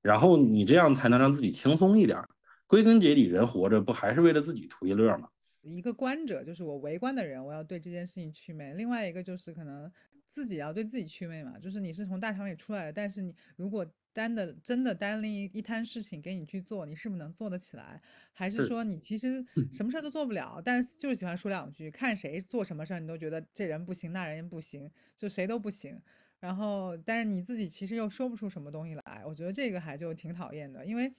[0.02, 2.28] 然后你这样才能让自己轻松一点儿。
[2.66, 5.28] 归根结底，人活着不还是为了自己图一乐吗？
[5.62, 9.90] 一个观者就是我围观的人，我要对这件事情祛魅；另外一个就是可能
[10.28, 18.00] 自己要对自己祛魅嘛，就是你是从大厂里出来的，但是你如果单的真的单拎一一摊事情给你去做，你是不是能做得起来？
[18.32, 26.00] 还是是说你其实什么事儿都做不了，但是就是喜欢说两句，看谁做什么事儿你都觉得这人不行，那人不行，就谁都不行。
[26.40, 31.12] 然后，但是你自己其实又说不出什么东西来，我觉得这个还就挺讨厌的，因为，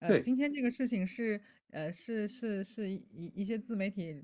[0.00, 4.22] 呃，今天这个事情是，呃，是是是一一一些自媒体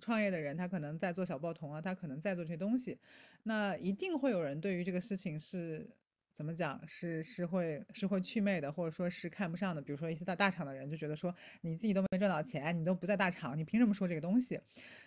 [0.00, 2.98] 创业的人，他可能在做小报童啊，他可能在做这些东西，
[3.42, 5.90] 那一定会有人对于这个事情是
[6.32, 9.82] 怎么讲，是是会是会祛魅的，或者说是看不上的。
[9.82, 14.60] 比如说一些大大厂的人就觉得说，你自己都没赚到钱，你都不在大厂，你凭什么说这个东西？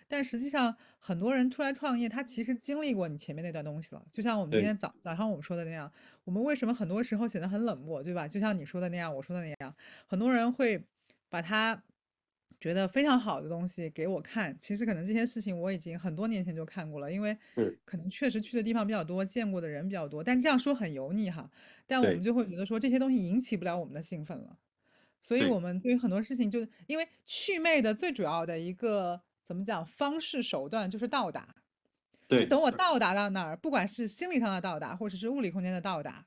[0.08, 4.06] 但实际上，很多人出来创业，他其实经历过你前面那段东西了。
[4.12, 5.92] 就像我们今天早早上我们说的那样，
[6.24, 8.28] 我们为什么很多时候显得很冷漠，对吧？
[8.28, 9.74] 就像你说的那样，我说的那样，
[10.06, 10.86] 很多人会
[11.28, 11.82] 把他
[12.60, 14.56] 觉得非常好的东西给我看。
[14.60, 20.22] 其实可能这些事情我已经很多年前就看过了，因为是可能确实去的地方比较多，见过的人比较多。
[20.24, 21.50] 但这样说很油腻哈，
[21.86, 24.58] 但我们就会觉得说这些东西引起不了我们的兴奋了。
[25.20, 31.56] 所以我们对于很多事情就，因为祛魅的最主要的一个怎么讲方式手段就是到达，
[32.28, 36.24] 就对等我到达到那儿，不管是心理上的到达，或者是物理空间的到达，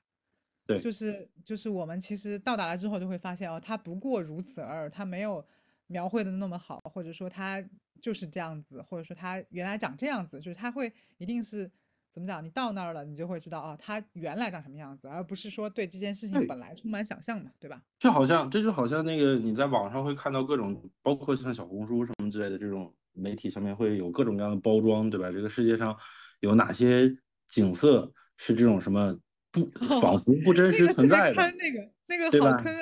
[0.65, 5.45] 对就是就是我们其实到达了之后就会发现哦，它不过如此而已，它没有
[5.89, 7.63] 描绘的那么好，或者说他
[8.01, 11.69] 就是这样子，或者说他原来长这样子，就是他会一定是
[12.13, 12.45] 怎么讲？
[12.45, 17.81] 你到那儿了，你就会知道啊，他原来长什么样子，而不是说对这件事情本来充满想象嘛，对吧？
[17.97, 25.31] 就好像这就好像那个你在网上会看到各种，包括像小红书什么之类的这种媒体上面会有各种各样的包装，对吧？
[25.31, 25.97] 这个世界上
[26.39, 27.09] 有哪些
[27.47, 29.17] 景色是这种什么
[29.51, 29.65] 不
[29.99, 32.73] 仿佛不真实存在的，坑，那个那个好坑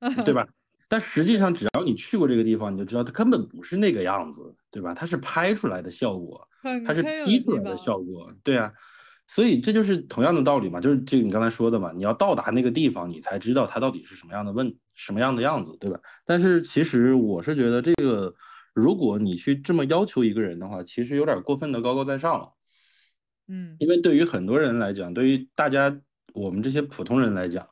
[0.00, 0.46] 啊，对吧？
[0.88, 4.94] 但实际上，只要你去过这个地方，你就知道它根本不是那个样子，对吧？
[4.94, 6.48] 它是拍出来的效果，
[6.86, 7.76] 它是 P 出来的。
[7.76, 8.72] 效果，对啊。
[9.28, 15.98] 所以这就是同样的道理嘛，就是这个你刚才说的嘛，你要到达那个地方，你才知道它到底是什么样的问什么样的样子，对吧？
[16.24, 18.32] 但是其实我是觉得这个，
[18.72, 22.52] 如果你去这么要求一个人的话，其实有点过分的高高在上了。
[23.48, 26.00] 嗯，因为对于很多人来讲，对于大家
[26.32, 27.66] 我们这些普通人来讲，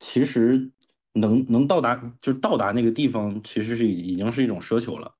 [0.00, 0.70] 其实
[1.20, 5.14] 能能到达就是到达那个地方，其实是已已经是一种奢求了。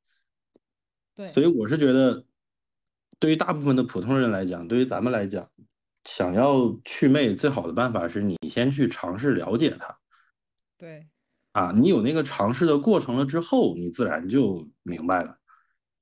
[1.14, 2.24] 对，所以我是觉得，
[3.18, 5.50] 对于大部分的普通人来讲，对于咱们来讲，
[6.04, 9.98] 想要祛魅，最好的办法是你先去尝试了解它
[10.78, 11.06] 对，
[11.52, 11.72] 啊。
[11.74, 15.38] 你有那个尝试的过程了之后，你自然就明白了。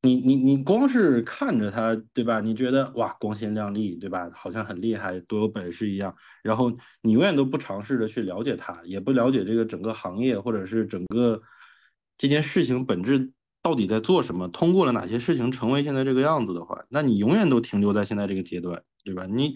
[0.04, 2.38] 你你你光是看着他，对吧？
[2.38, 4.28] 你觉得哇光鲜亮丽，对吧？
[4.34, 6.14] 好像很厉害，多有本事一样。
[6.42, 11.40] 然后你永远都不尝试着去了解他，也不了解这个整个行业或者是整个
[12.18, 19.24] 这件事情本质到底在做什么，通过了哪些事情成为现在这个样子的话，那你永远都停留在现在这个阶段，对吧？
[19.24, 19.54] 你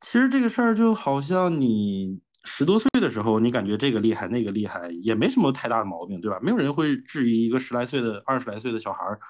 [0.00, 6.40] 其实这个事儿就好像你十多岁的时候，你感觉这个厉害那个厉害，也没什么太大的毛病，对吧？
[6.42, 9.20] 没有人会质疑一个十来岁的、二十来岁的小孩儿。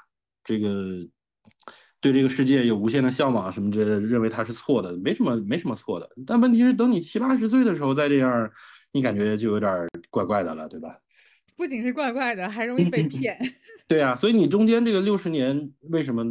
[0.45, 1.05] 这个
[2.01, 6.09] 对这个世界有无限的向往什么之类的，认为它是错的，没什么没什么错的。
[6.27, 8.51] 但问题是，等你七八十岁的时候再这样，
[8.93, 10.99] 你感觉就有点怪怪的了，对吧？
[11.57, 13.39] 不仅是怪怪的，还容易被骗。
[13.89, 16.25] 对啊，所以你中间这个六十年，为什么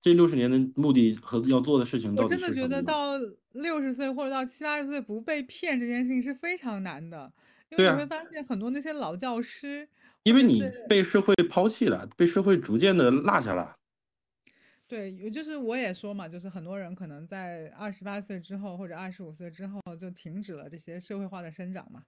[0.00, 2.68] 这六十年的目的和要做的事情到底我真的觉？
[2.68, 3.18] 得到
[3.52, 7.32] 六十岁或者到七八十岁不被骗这件事情是非常难的，
[7.70, 9.88] 因为你会发现很多那些老教师，
[10.24, 13.76] 因为你被社会抛弃了，被社会逐渐的落下了。
[14.86, 22.02] 对，有就是我也说嘛，就是很多人可能在二十八岁之后或者二十五岁之后就停止了这些社会化的生长嘛。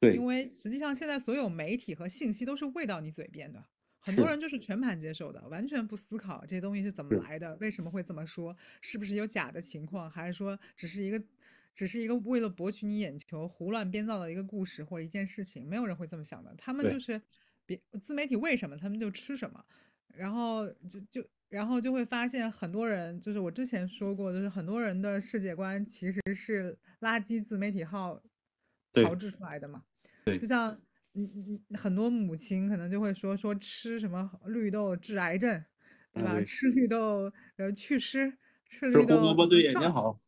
[0.00, 3.64] 对，因为实际上现在所有媒体和信息都是喂到你嘴边的，
[4.00, 11.22] 很多人就是全盘接受的，完全不思考这些东西是怎么来的，为什么会这么说，是不是有假的情况，还是说只是一个
[11.72, 16.52] 只是一个为了博取你眼球胡乱编造的一个故事或一件事情，没有人会这么想的。
[16.58, 17.20] 他们就是
[17.66, 19.64] 别自媒体为什么他们就吃什么，
[20.14, 21.26] 然后就就。
[21.52, 28.18] 然后就会发现很多人，就是我之前说过，就是很多人的世界观其实是垃圾自媒体号
[28.94, 29.82] 炮制出来的嘛。
[30.24, 30.80] 对，就像
[31.12, 35.62] 你你很多母亲可能就会说说吃什么绿豆治癌症，
[36.14, 36.40] 对吧？
[36.42, 38.32] 吃绿豆呃祛湿，
[38.70, 40.18] 吃绿豆胡萝卜对眼睛好。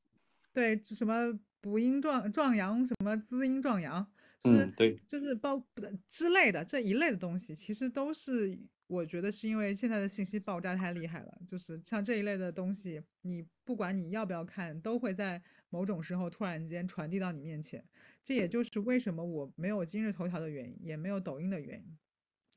[0.52, 4.06] 对，什么补阴壮壮阳，什么滋阴壮阳，
[4.44, 5.60] 就是对，就是包
[6.08, 8.58] 之类的这一类的东西，其实都是。
[8.86, 17.82] 我觉得是因为现在的信息爆炸太厉害了，就是像这一类的东西，你不管你要不要看，都会在某种时候突然间传递到你面前。
[18.22, 21.98] 这也就是为什么我没有今日头条的原因，也没有抖音的原因。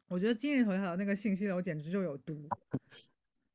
[0.10, 2.46] 我觉得今日头条的那个信息流简直就有毒，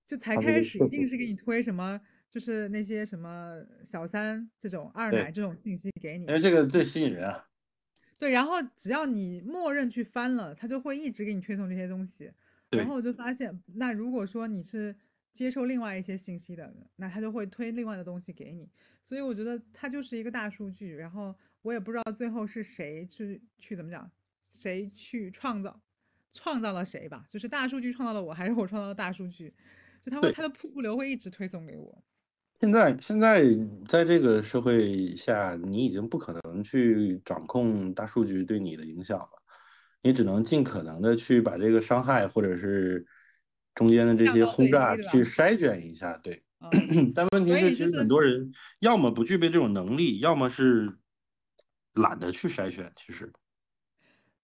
[0.06, 6.26] 就才开始一定是给你推什么，就是那些什么小三这种二奶这种信息给你。
[6.26, 7.50] 哎，这个最吸引人啊。
[8.22, 12.30] 对，然后只要你默认去翻了，它就会一直给你推送这些东西。
[12.70, 14.94] 然后我就发现，那如果说你是
[15.32, 18.70] 接受另外一些信息的，那它就会推另外的东西给你。
[19.02, 20.94] 所以我觉得它就是一个大数据。
[20.94, 24.08] 然后我也不知道最后是谁去去怎么讲，
[24.48, 25.82] 谁去创造
[26.32, 27.26] 创造了谁吧？
[27.28, 29.52] 就是大数据创造了我，还是我创造了大数据？
[30.06, 32.04] 就它会它的瀑布流会一直推送给我。
[32.62, 33.42] 现在现在
[33.88, 39.28] 在这个社会下，你已经不可能去掌控大数据对你的影响了。
[40.00, 43.04] 你只能尽可能的去把这个伤害，或者是
[43.74, 46.40] 中间的这些轰炸去筛选一下，对。
[47.16, 50.88] 但问题是，其实很多人要么不具备这种能力，要么是
[51.94, 52.92] 懒得去筛选。
[52.94, 53.32] 其实，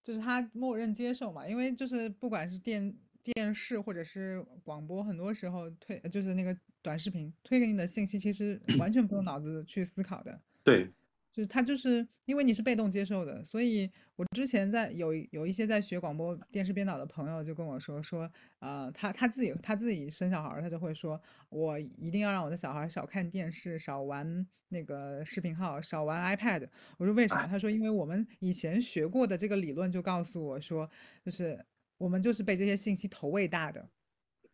[0.02, 2.92] 就是他默认接受嘛，因为就是不管是电
[3.32, 10.40] 电视或者是广播，很多时候推就是那个短视频推给你的信息，其实 完全不用脑子去思考的。
[10.64, 10.90] 对。
[11.30, 26.66] 就是他就是因为你是被动接受的，所以我之前在有有一些在学广播电视编导的朋友就跟我说说，呃，他他自己他自己生小孩，他就会说，我一定要让我的小孩少看电视，少玩那个视频号，少玩 iPad。
[26.96, 27.46] 我说为什么？
[27.46, 30.90] 他说因为我们以前学过的这个理论就告诉我说，
[31.22, 31.64] 就是
[31.98, 33.88] 我们就是被这些信息投喂大的，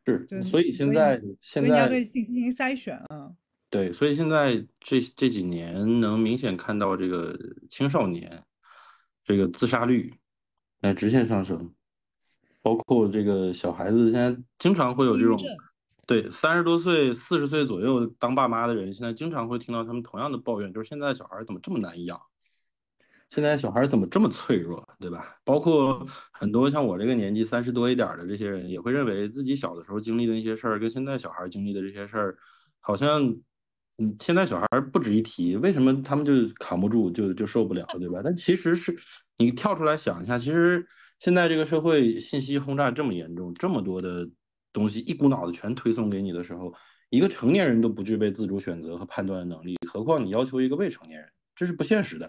[0.05, 3.31] 是，所以现在现在你要对信息进行筛选啊。
[3.71, 7.37] 对，所以现在这这几年能明显看到这个
[7.69, 8.43] 青少年
[9.25, 10.13] 这个自杀率
[10.81, 11.75] 在直线上升，
[12.63, 15.37] 包括这个小孩子现在经常会有这种，
[16.07, 22.21] 对，三十多岁、四十岁左右当爸妈的人，现在经常会听到他们同样的抱怨，就是现在小孩怎么这么难养，
[23.35, 25.37] 现在小孩怎么这么脆弱，对吧？
[25.45, 32.37] 包括很多像我这个年纪三十多一点的这些人，也会认为自己小的时候经历的那些事儿，跟现在小孩经历的这些事儿，
[32.81, 33.37] 好像。
[33.99, 38.21] 嗯，现在小孩不值一提，为什么他们就扛不住，就就受不了，对吧？
[38.25, 38.93] 但其实是
[39.37, 40.85] 你跳出来想一下，其实
[41.21, 44.29] 现在这个社会信息轰炸这么严重，这么多的
[44.73, 46.75] 东西一股脑的全推送给你的时候，
[47.09, 52.29] 一个成年人都不具备自主选择和判断的能力，何况你要求一个未成年人，这是不现实的。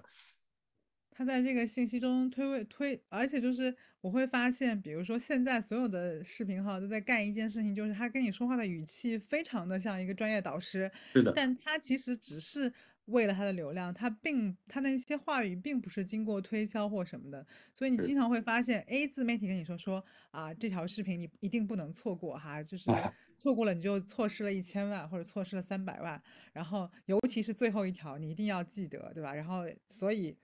[1.17, 12.69] 他在这个信息中推位推，而且就是我会发现，比如说现在所有的视频号都在干一件事情，就是他跟你说话的语气非常的像一个专业导师，是的，但他其实只是
[13.06, 22.91] 为了他的流量，他并他那些话语并不是经过推销或什么的，所以你经常会发现 A 自媒体跟你说说啊这条视频你一定不能错过哈，就是
[23.39, 29.34] 错过了你就错失了一千万或者错失了三百万，然后尤其是最后一条你一定要记得，对吧？
[29.34, 30.36] 然后所以。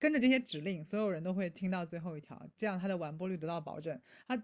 [0.00, 4.00] 跟着这些指令，所有人都会听到最后一条，这样它的完播率得到保证。
[4.26, 4.42] 它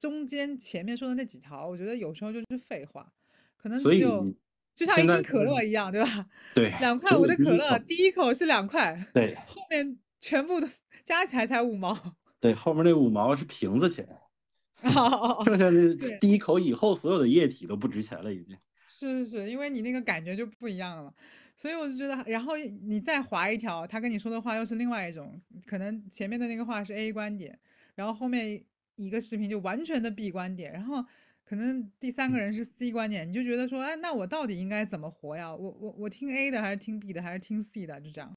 [0.00, 3.12] 中间前面说的那几条，我觉得有时候就是废话，
[3.56, 4.34] 可能只有
[4.74, 6.26] 就像一瓶可乐一样，对吧？
[6.54, 10.66] 对，两块五的可乐，第一口是两块，对，后面全部都
[11.04, 12.16] 加起来才五毛。
[12.40, 14.08] 对，后面那五毛是瓶子钱，
[15.44, 18.56] 剩下的第一口以后，所有的液体都不值钱了，已经。
[18.88, 21.14] 是是是，因为你那个感觉就不一样了。
[21.56, 27.58] 所以我就觉得，然后你再划一条，他跟你说的话又是另外一种，可能前面的那个话是 A 观点，
[27.94, 28.64] 然后后面
[28.96, 31.04] 一个视频就完全的 B 观点，然后
[31.44, 35.54] 可能第三个人是 C 观点，你就觉得说，哎，那我到底应该怎么活呀？
[35.54, 38.00] 我我我听 A 的还是听 B 的还是听 C 的？
[38.00, 38.36] 就这样。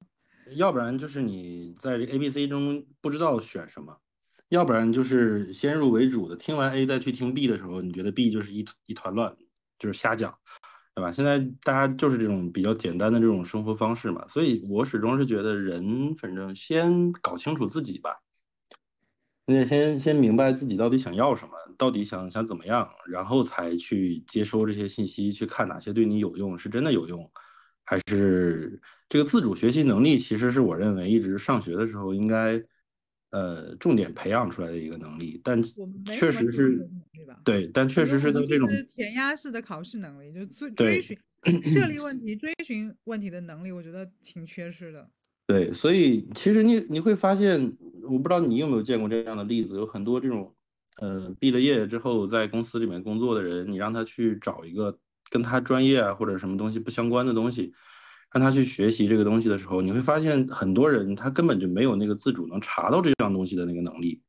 [0.57, 3.97] 要不然就是你在这 A、B、C 中不知道选什么，
[4.49, 9.36] 要不然就是先入为主的，听完 A 再去听 B 的时候，你觉得 B 就是一一团乱，
[9.80, 10.38] 就是瞎讲，
[10.96, 11.12] 对吧？
[11.12, 18.22] 现在大家就是这种比较简单的这种生活方式嘛，所以我始终是觉得人反正先搞清楚自己吧。
[19.48, 27.30] 你得先先明白自己到底想要什么，到底想想怎么样，然后才去接收这些信息，去看哪些对你有用，是真的有用，
[27.84, 32.64] 还是这个自主学习能力，其实是我认为一直上学的时候应该
[33.36, 35.62] 呃重点培养出来的一个能力，但
[36.06, 36.90] 确实是，
[37.44, 41.18] 对，但确实是在这种填鸭式的考试能力，就追追寻
[41.66, 45.10] 设立问题、追寻问题的能力，我觉得挺缺失的。
[45.48, 50.56] 对，所以其实你你会发现，我不知道你有没有见过这样的例子，有很多这种，
[51.02, 54.98] 呃，毕了业之后在公司里面工作的人，你让他去找一个
[55.30, 57.74] 跟他专业啊或者什么东西不相关的东西，
[58.36, 64.22] 让他去学习这个东西的时候，你会发现很多人他根本就没有那个自主能查到这样东西的那个能力。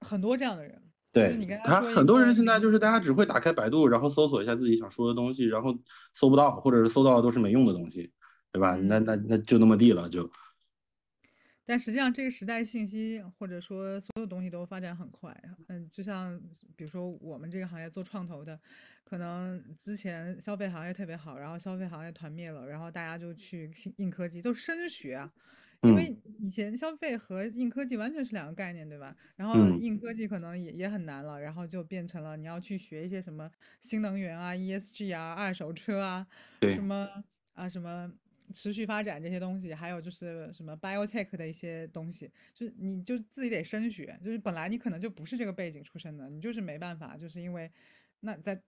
[0.00, 0.80] 很多这样的人，
[1.12, 5.76] 对他很多人现在就是大家只会打开百度，然后搜索一下自己想说的东西，然后
[6.14, 8.12] 搜不到，或者是搜到的都是没用的东西。
[8.52, 8.74] 对吧？
[8.74, 10.28] 那那那就那么地了，就。
[11.64, 15.32] 但实际上，这个时代信息或者说所有东西都发展很快。
[15.68, 16.36] 嗯，就像
[16.74, 18.58] 比如说我们这个行业做创投的，
[19.04, 25.32] 可能之前消费行业特别好，然后消费行业团灭了，然后大家就去硬科技，都升学啊。
[25.82, 29.16] 因为以前消费和硬科技完全是两个概念，对吧？
[29.36, 33.50] 然后硬科技可能也也很难了，然后就变成了你要去学一些什么
[33.80, 36.26] 新能源啊、ESG 啊、二手车啊，
[36.74, 37.08] 什么
[37.54, 38.12] 啊什么。
[38.52, 47.70] 持续发展这些东西，还有就是什么 biotech 的一些东西，就是你就自己得升学，就是本来你可能就不是这个背景出身的，你就是没办法，就是因为
[48.20, 48.60] 那在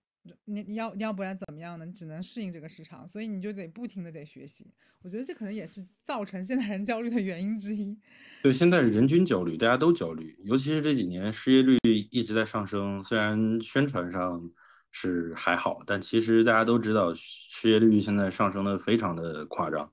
[0.45, 1.85] 你你要要不然怎么样呢？
[1.85, 4.67] 你只能适应这个市场，所以你就得不停的得学习。
[5.03, 7.99] 我觉得这可能也是造成现代人焦虑的原因之一。
[8.43, 11.79] 对，现在人均焦虑，大家都焦虑，尤其是这几年失业率
[12.11, 14.49] 一直在上升，虽然宣传上。
[14.93, 19.93] 是还好，但其实大家都知道，失业率现在上升的非常的夸张。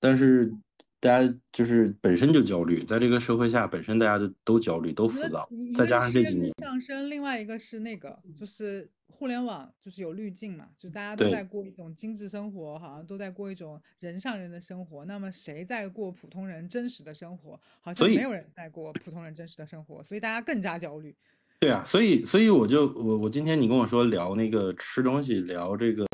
[0.00, 0.52] 但是
[0.98, 15.04] 大家就是本身就焦虑，在这个社会下，本身大家都都焦虑，都浮躁，再加上这几年上升，另外一个是那个，就是互联网就是有滤镜嘛，就大家都在过一种精致生活，好像都在过一种人上人的生活。
[15.04, 17.60] 那么谁在过普通人真实的生活？
[17.80, 21.14] 好像没有人在过普通人真实的生活，所以大家更加焦虑。
[21.62, 26.04] 对啊，所以所以我就我我今天你跟我说聊那个吃东西，聊这个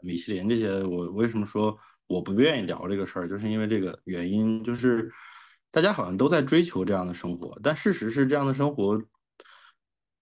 [0.00, 1.76] 米其林这些，我为什么说
[2.06, 5.10] 我不愿意聊这个事儿，就是因为这个原因，就是
[5.72, 9.02] 大家好像都在追求这样的生活，但事实是这样的生活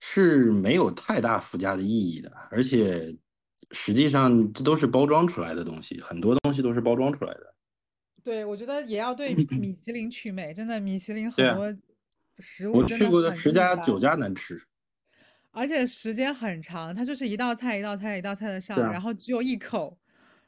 [0.01, 3.15] 是没有太大附加的意义的，而且
[3.73, 7.55] 实际上这都是包装出来的东西，很多东西都是包装出来的。
[8.23, 11.71] 对，我觉得也要对 米其林祛魅，真的米其林很多。
[12.39, 14.61] 食物我去过的十家九家难吃，
[15.53, 19.97] 而且时间很长，它就是一道菜一道菜一道菜的上，然后只有一口，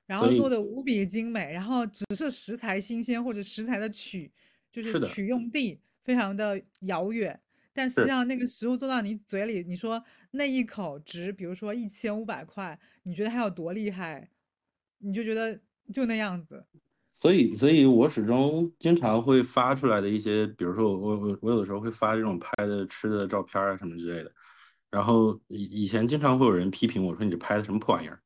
[0.07, 4.33] 然后做的无比精美，然后只是食材新鲜或者食材的取
[4.73, 7.41] 就是取用地非常的遥远，
[7.73, 14.29] 但实际上那个食物做到你嘴里，你说那一口值，比如说一千五百块，你觉得它有多厉害？
[14.99, 15.61] 你就觉得
[15.93, 16.65] 就那样子。
[17.21, 24.31] 所以，所以我始终经常会发出来的一些，比如说我我我有的时候会发这种拍的吃的照片啊什么之类的，
[24.91, 28.21] 然后以以前经常会有人批评我说你这拍的什么破玩意儿，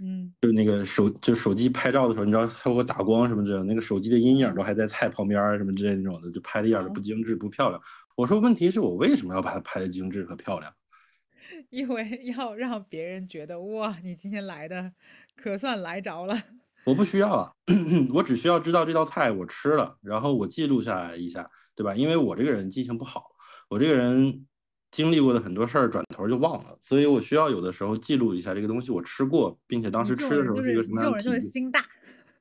[0.00, 7.82] 嗯，就是那个手就手机拍照的时候，你知道还有个打光什么之类的，那个手机的阴影都还在菜旁边什么之类那种的，就拍的一点都不精致不漂亮。
[8.16, 10.72] 我说问题是我为什么要把它拍的精致和漂亮？
[11.70, 14.92] 因为要让别人觉得哇，你今天来的
[15.36, 16.40] 可算来着了。
[16.88, 17.52] 我不需要啊，
[18.14, 21.94] 我只需要知道这道菜我吃了，然后我记录下来一下，对吧？
[21.94, 23.26] 因为我这个人记性不好，
[23.68, 24.46] 我这个人
[24.90, 31.38] 经历过的很多事儿转头就忘了，所以我需要有的时候记录一下这个东西我吃过，并且当时吃的时候是一个什么样的体验。
[31.38, 31.84] 心大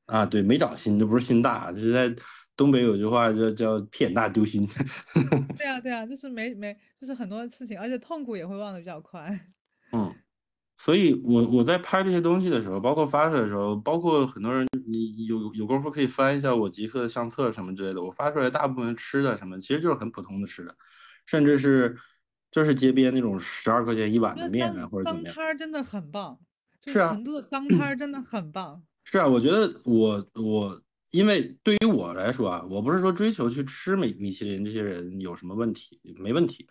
[0.05, 2.15] 啊，对，没长心，这不是心大，就是在
[2.55, 4.65] 东北有句话叫叫屁眼大丢心。
[5.57, 9.37] 对啊，对啊，就是没没，就是很多事情，而且痛苦也会忘得比较快。
[10.87, 10.95] 嗯。
[10.95, 18.01] 所以，我我在拍这些东西的时候，包括发出来的时候，包括很多人，你有有功夫可以翻一下我极客的相册什么之类的。
[18.01, 20.73] 我发出来大部分吃的什么，其实就是很普通的吃的，
[21.25, 21.97] 甚至是
[22.49, 25.33] 就是街边那种十二块钱一碗的面啊，或者怎么样。
[25.35, 26.39] 脏摊真的很棒，
[26.85, 28.81] 是啊，成都的脏摊真的很棒。
[29.03, 30.81] 是啊，我觉得我我，
[31.11, 36.65] 因为对于我来说啊，我不是说追求去吃米米其林这些人有什么问题，没问题。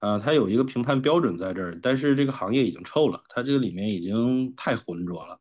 [0.00, 5.38] 呃，它有一个评判标准在这儿，但是这个行业已经臭了，它这个里面已经太浑浊了，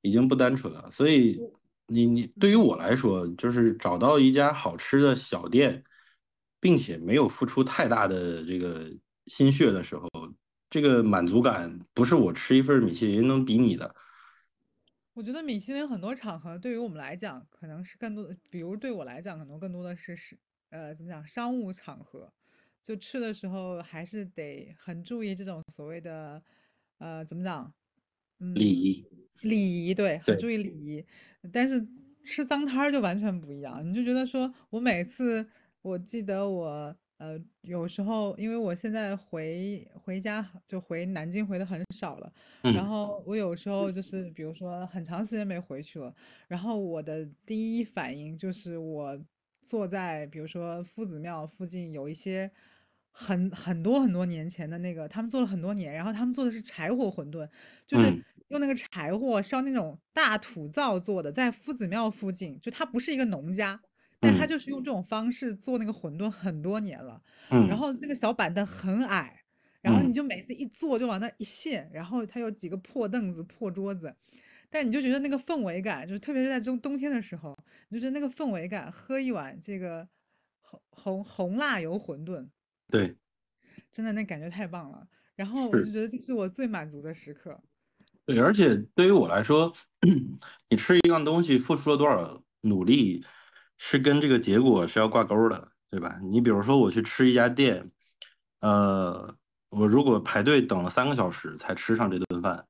[0.00, 0.90] 已经不单纯了。
[0.90, 1.38] 所以，
[1.86, 5.84] 你你对于我来说，就是找到一家好吃的小店，
[6.58, 8.90] 并且没有付出太大的这个
[9.26, 10.08] 心血的时候，
[10.70, 13.94] 这个满足感不是我吃一份米其林能比拟的。
[15.12, 20.38] 我觉得米其林很多场合对于我们来讲，可能是更多的，比如对我来讲，可能更多的是是
[20.70, 22.32] 呃怎么讲商务场合，
[22.82, 26.42] 就吃的时候还是得很注意这种所谓的
[26.98, 27.72] 呃怎么讲，
[28.38, 29.04] 嗯，礼仪，
[29.42, 31.04] 礼仪对，很，注意礼仪。
[31.52, 31.86] 但是
[32.24, 35.46] 吃脏摊儿就完全不一样，你就觉得说我每次，
[35.82, 42.32] 我记得我呃有时候，因为我现在回回家就回南京回的很少了。
[42.62, 46.14] 然嗯后我有时候就是比如说很长时间没回去了，
[46.48, 49.18] 然后我的第一反应就是我
[49.62, 52.50] 坐在比如说夫子庙附近有一些
[53.12, 57.48] 很很多很多年前的那个，他们做了很多年，然后他们做的是柴火馄饨，
[57.86, 58.24] 就是嗯。
[58.48, 63.80] 用那个柴火烧那种大土灶做的，在夫子庙附近，就他不是一个农家，
[64.20, 64.46] 但他嗯。
[64.46, 67.20] 就是用这种方式做那个馄饨很多年了，
[67.64, 67.78] 然嗯。
[67.78, 69.36] 后那个小板凳很矮。
[69.82, 74.14] 然后你嗯，就每次一坐就往那一陷，然后它有几个破凳子、破桌子，
[74.68, 77.56] 但你就觉得那个氛围感，就是特别是在中冬天的时候，
[77.88, 80.06] 你就觉得那个氛围感，喝一碗这个
[80.60, 82.50] 红红红辣油馄饨，
[82.90, 83.16] 对，
[83.92, 85.06] 真的那感觉太棒了。
[85.36, 85.84] 然后我就。
[85.86, 87.58] 觉得这是我最满足的时刻。
[88.26, 89.72] 对，而且对于我来说，
[90.68, 93.24] 你吃一样东西付出了多少努力，
[93.78, 96.20] 是跟这个结果是要挂钩的，对吧？
[96.22, 97.90] 你比如说我去吃一家店，
[98.60, 99.34] 呃，
[99.70, 102.66] 我如果排队等了三个小时才吃上这顿饭，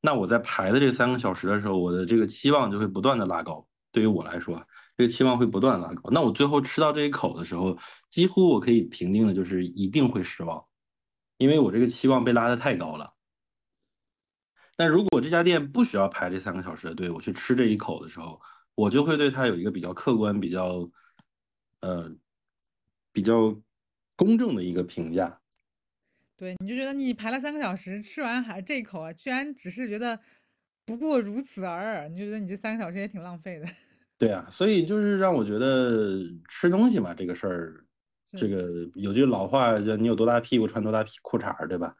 [0.00, 3.66] 那我在排的这三个小时的时候，我的这个期望就会不断的拉高。
[3.90, 4.64] 对于我来说，
[4.98, 6.10] 这个期望会不断拉高。
[6.10, 7.78] 那我最后吃到这一口的时候，
[8.10, 10.66] 几乎我可以评定的就是一定会失望，
[11.36, 13.14] 因为我这个期望被拉得太高了。
[14.74, 18.40] 但如果这家店不需要排这三个小时的队，我去吃这一口的时候，
[18.74, 20.90] 我就会对它有一个比较客观、比较
[21.80, 22.12] 呃
[23.12, 23.56] 比较
[24.16, 25.40] 公正的一个评价。
[26.36, 30.18] 对，你就觉得你排了三个小时，吃完还这一口啊，居然只是觉得
[30.84, 33.68] 不过如此而已，你就觉得你这三个小时也挺浪费的。
[34.18, 37.84] 对啊，所以就是让我觉得吃东西嘛，这个事儿，
[38.36, 41.94] 这个有句老话叫“你有多大屁股穿多大屁裤衩儿”，对吧？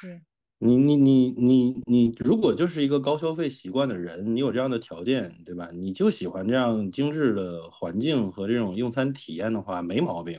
[0.00, 0.20] 是，
[0.58, 5.70] 你你你你你，如果就是一个高消费习惯的人，你有这样的条件，对吧？
[5.72, 10.38] 你就喜欢这样精致的环境和这种用餐体验的话，没毛病，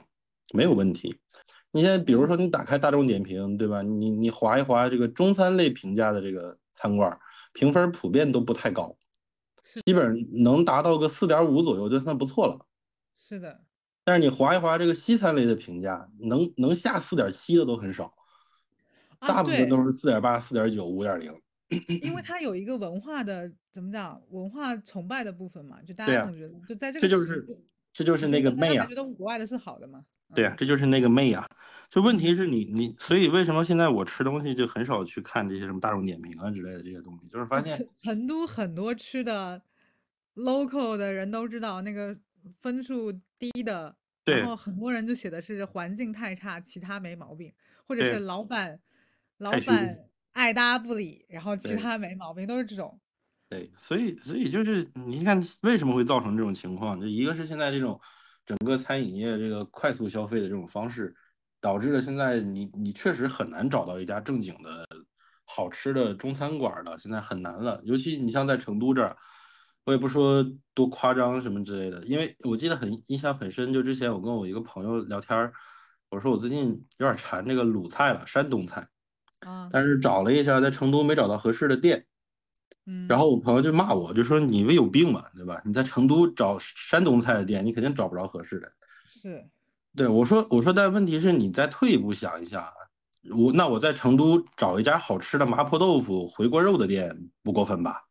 [0.54, 1.16] 没有问题。
[1.72, 3.82] 你现在比如说你打开大众点评，对吧？
[3.82, 7.20] 你你划一划这个中餐类评价的这个餐馆，
[7.54, 8.96] 评分普遍都不太高，
[9.86, 12.66] 基本上能达到个四点五左右就算不错了。
[13.16, 13.62] 是的。
[14.04, 18.14] 但是你划一划这个西餐类的评价，能能下四点七的都很少，
[19.20, 21.34] 啊，大部分，都是四点八、四点九、五点零。
[22.02, 27.48] 因为 它有一个文化的怎么讲，文化崇拜的部分嘛，就大，家总觉得就在这个这就是
[27.94, 30.04] 这就是那个媚啊，觉得国外的是好的嘛，
[30.34, 31.48] 对呀，嗯这就是那个媚啊。
[31.90, 39.62] 就问题嗯，是你你，所以为什么现在我吃东西就很少去看这些什么大众点评啊之类的这些东西，就是啊，发现成成都很多吃的
[40.36, 42.18] local 的人都知道，那个
[42.62, 47.54] 分数低的，然后很多人就写的是环境太差，其他没毛病，
[47.86, 48.80] 或者是老板
[49.38, 50.00] 老，板
[50.32, 51.76] 爱搭不理，然后其。
[51.76, 53.00] 他没毛病，都是这种，
[53.50, 57.00] 对，所以所以就是你看为什么会造成这种情况？
[57.00, 58.02] 就一个是现在这种
[58.46, 61.16] 整个餐饮业这个快速消费的这种方式，
[61.62, 64.86] 导致了现在你你确实很难找到一家正经的
[65.46, 67.80] 好吃的中餐馆儿了，现在很难了。
[67.84, 69.16] 尤其你像在成都这儿，
[69.86, 75.54] 我也不说多夸张什么之类的，因为我记得很印象很深，就之前我跟我一个朋友聊天儿，
[76.10, 76.68] 我说我最近
[76.98, 78.88] 有点馋这个鲁菜了，山东菜，
[79.42, 82.06] 啊，但是找了一下，在成都没找到合适的店。
[83.08, 85.62] 然嗯，后我朋友就骂我，就说你不有病嘛，对吧？
[85.64, 88.72] 你在成都找山东菜的店，你肯定找不着合适的。
[89.08, 89.48] 是。
[89.96, 92.74] 对，我说，我说，但问题是你再退一步想一下啊，
[93.36, 98.02] 我那我在成都找一家好吃的麻婆豆腐、回锅肉的店，不过分吧？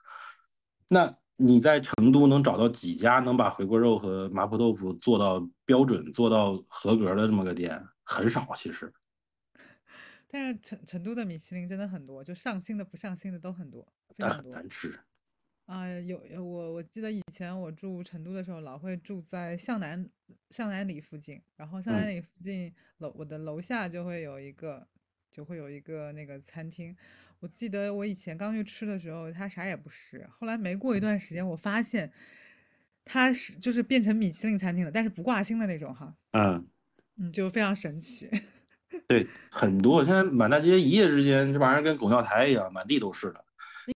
[0.89, 7.83] 那你在成都能找到几家能把回锅肉和麻婆豆腐做到标准、做到合格的这么个店？
[8.05, 8.93] 很少，其实
[10.33, 14.55] 但是成成都的米其林真的很多，就上新的不上新的都很多，非但很常多。
[14.55, 14.99] 难吃。
[15.67, 20.09] 啊、有有我我记得以前我住成都的时候，老会住在向南
[20.49, 24.89] 向南里附近，然后向南嗯里附近楼我的楼下就会有一个
[25.31, 26.97] 就会有一个那个餐厅。
[27.41, 32.11] 我记得我以前刚去吃的时候，它啥也不是，后来没过一段时间，我发现
[33.05, 36.67] 它是就是变成米其林餐厅了，但是不挂星的那种哈，嗯。
[37.17, 38.31] 嗯，就非常神奇。
[39.13, 43.45] 对，很多现在满大街一夜之间，这玩意儿跟狗尿苔一样，满地都是的。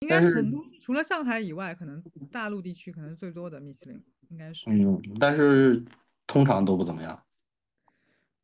[0.00, 4.68] 应该是成都除了上海以外，可能大陆地区可能是最多的米其林，应该是。
[4.68, 5.82] 嗯，但是
[6.26, 7.22] 通常都不怎么样。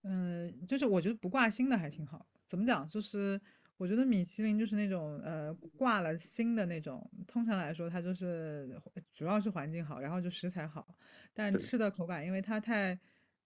[0.05, 2.25] 嗯，就是我觉得不挂星的还挺好。
[2.47, 2.89] 怎么讲？
[2.89, 3.41] 就是
[3.77, 8.81] 我觉得米其林就是那种呃挂了星的那种，通常来说它就是
[9.13, 10.87] 主要是环境好，然后就食材好，
[11.35, 12.99] 但对吃的口感因为它太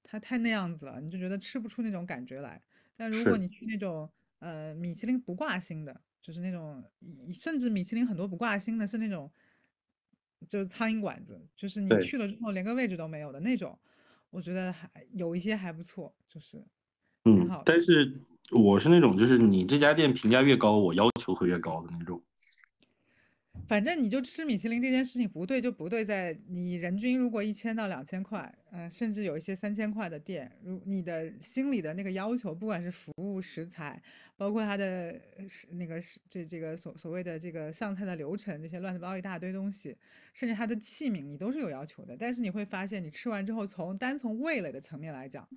[0.02, 2.62] 它太那样子了，你就觉得吃不出那种感觉来。
[2.96, 6.82] 但如果，你去那种呃米其林不挂星的，就是那种
[7.32, 9.30] 甚至米其林很多不挂星的是那种
[10.48, 13.78] 就是苍蝇馆子，就是你，去了之后连个位置都没有的那种。
[14.30, 16.62] 我觉得还有一些还不错，就是
[17.24, 18.20] 嗯，但是
[18.50, 22.22] 我是那种，就是你这家店评价越高，我要求会越高的那种。
[23.68, 34.00] 反正你就吃米其林这件事情不对就不对在你人均如果一千到两千块，嗯、甚至有一些三千块的店，如你的心里的那个要求，不管是服务、食材，
[34.36, 39.96] 包括它的呃是那个是这这个所所谓的这个上菜的流程，这些乱七八糟一大堆东西，
[40.32, 42.16] 甚至它的器皿，你都是有要求的。
[42.18, 45.48] 但是你会发现，你吃完之后，从单从味蕾的层面来讲，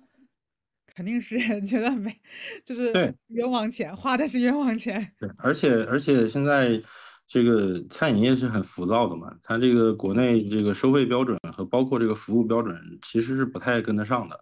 [0.94, 2.20] 肯定是 觉得没，
[2.64, 3.14] 就是对。
[3.28, 5.12] 冤枉钱，花的是冤枉钱。
[5.20, 6.82] 对，而且而且现在
[7.30, 14.36] 这个餐饮业是很浮躁的嘛，它这个国内这个收费标准和包括这个服务标准其实是不太跟得上的，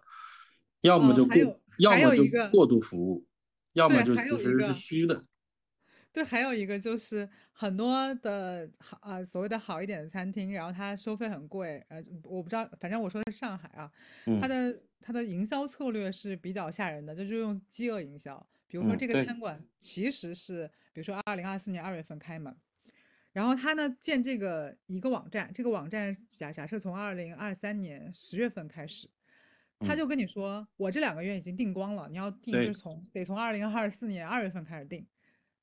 [0.81, 3.27] 要么哦，就过，要么就过度服务，
[3.73, 4.73] 要么对，就还其实是。
[4.73, 5.23] 虚的。
[6.11, 13.91] 对，还有一个就是很多的好啊、所谓的好一点的餐厅，然后它收费很贵，呃，我不知道，反正我说的是上海啊，
[14.41, 18.43] 它嗯的它的营销策略是比较吓人的，就是用饥饿营销。
[18.67, 22.57] 比如说嗯，这个餐馆其实是，比如说二零二四年二月份开门，
[23.31, 29.09] 然后他呢建这个一个网站，这个网站假假设从二零二三年十月份开始，
[29.79, 29.97] 他嗯。
[29.97, 35.05] 就跟你说，我这两个月已经订光了，你要订就是从得从二零二四年二月份开始订。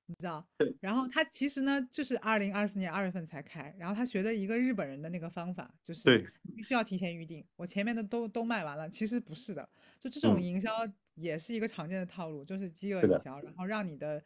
[0.08, 0.72] 你知道，对。
[0.80, 10.70] 然后他其实呢，就是二零二四年二月份才开，然后他学的一个日本人的那个方法，就是必须要提前预定，我前面的都都卖完了，其实不是的，就这种嗯，营销
[11.16, 14.22] 也是一个常见的套路，就是饥饿，营销，然后让你的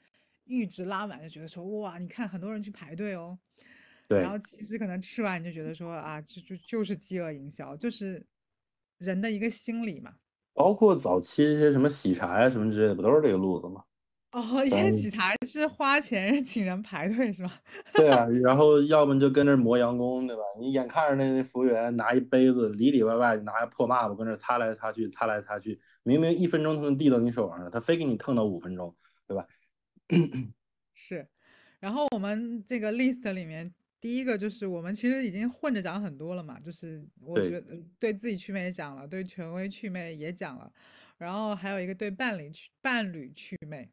[0.50, 3.38] 阈值拉满，就觉得说哇，你看很多人去排队哦，
[4.08, 8.26] 对然后，其实可能吃完你就觉得说啊，就就就是饥饿营销，就是
[8.98, 10.12] 人的一个心理嘛。
[10.52, 13.84] 包括早期一些什么喜茶呀什么之类的，不都是这个路子吗？
[14.32, 17.60] 哦， 因为，喜茶是花钱请人排队是吧？
[17.94, 20.42] 对啊，然后要么就跟那磨洋工，对吧？
[20.58, 28.94] 你眼看着那那服务员拿一杯子里里外外拿破抹布跟那擦来擦去，擦来擦去，明明一分钟就能递到你手上了，他非给你腾到五分钟，
[29.26, 29.46] 对吧？
[30.94, 31.26] 是，
[31.78, 40.72] 然后我们这个 list 里面，第一个就是我们其实已经混着讲很多了嘛，就是我觉得对自己祛魅也讲了，对权威祛魅也讲了，
[41.18, 43.88] 然后还有一个对伴侣祛伴侣祛魅，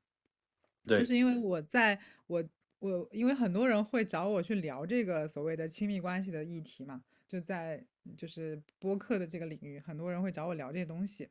[0.86, 2.44] 就是因为我在我
[2.80, 7.84] 我因为很多人会找我去聊这个所谓的亲密关系的议题嘛，就在
[8.18, 11.28] 就是播客的这个领域，很多人会找我聊这些东西。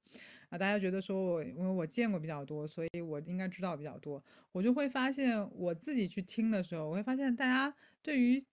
[0.51, 4.22] 啊，大家觉得说我因为我见过比较多，所以我应该知道比较多，
[4.53, 8.44] 我就会发现我自己去听的时候，我会发现大家对于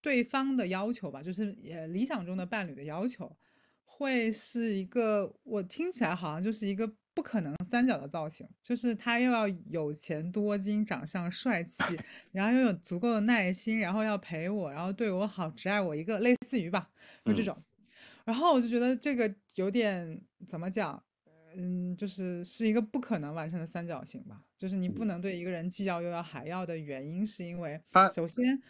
[0.00, 3.36] 对方的要求吧，就是呃理想中的伴侣的要求，
[3.84, 11.98] 会是一个我听起来好像就是一个不可能三角的造型，就是他又要有钱多金、长相帅气，
[12.32, 16.90] 然后又有足够的耐心，然后要陪我，然后对我好，只爱我一个，类似于吧，
[17.24, 17.62] 就这嗯，种。
[18.24, 21.00] 然后我就觉得这个有点怎么讲，
[21.56, 24.42] 嗯，就是是一个不可能完成的三角形吧。
[24.56, 27.80] 就是你不嗯能对一个人既要又要还要的原因，是因为
[28.12, 28.60] 首先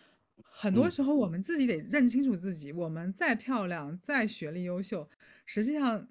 [0.43, 5.09] 很多嗯，时候我们自己得认清楚自己，我们再漂亮、再学历优秀，
[5.47, 6.07] 实际上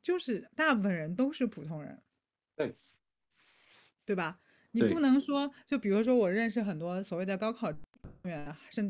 [0.00, 2.00] 就是大部分人都是普通人。
[2.56, 2.76] 对
[4.04, 4.40] 对吧？
[4.72, 7.72] 你不，能说，就比如说我认识很多所谓的高考
[8.24, 8.88] 员，甚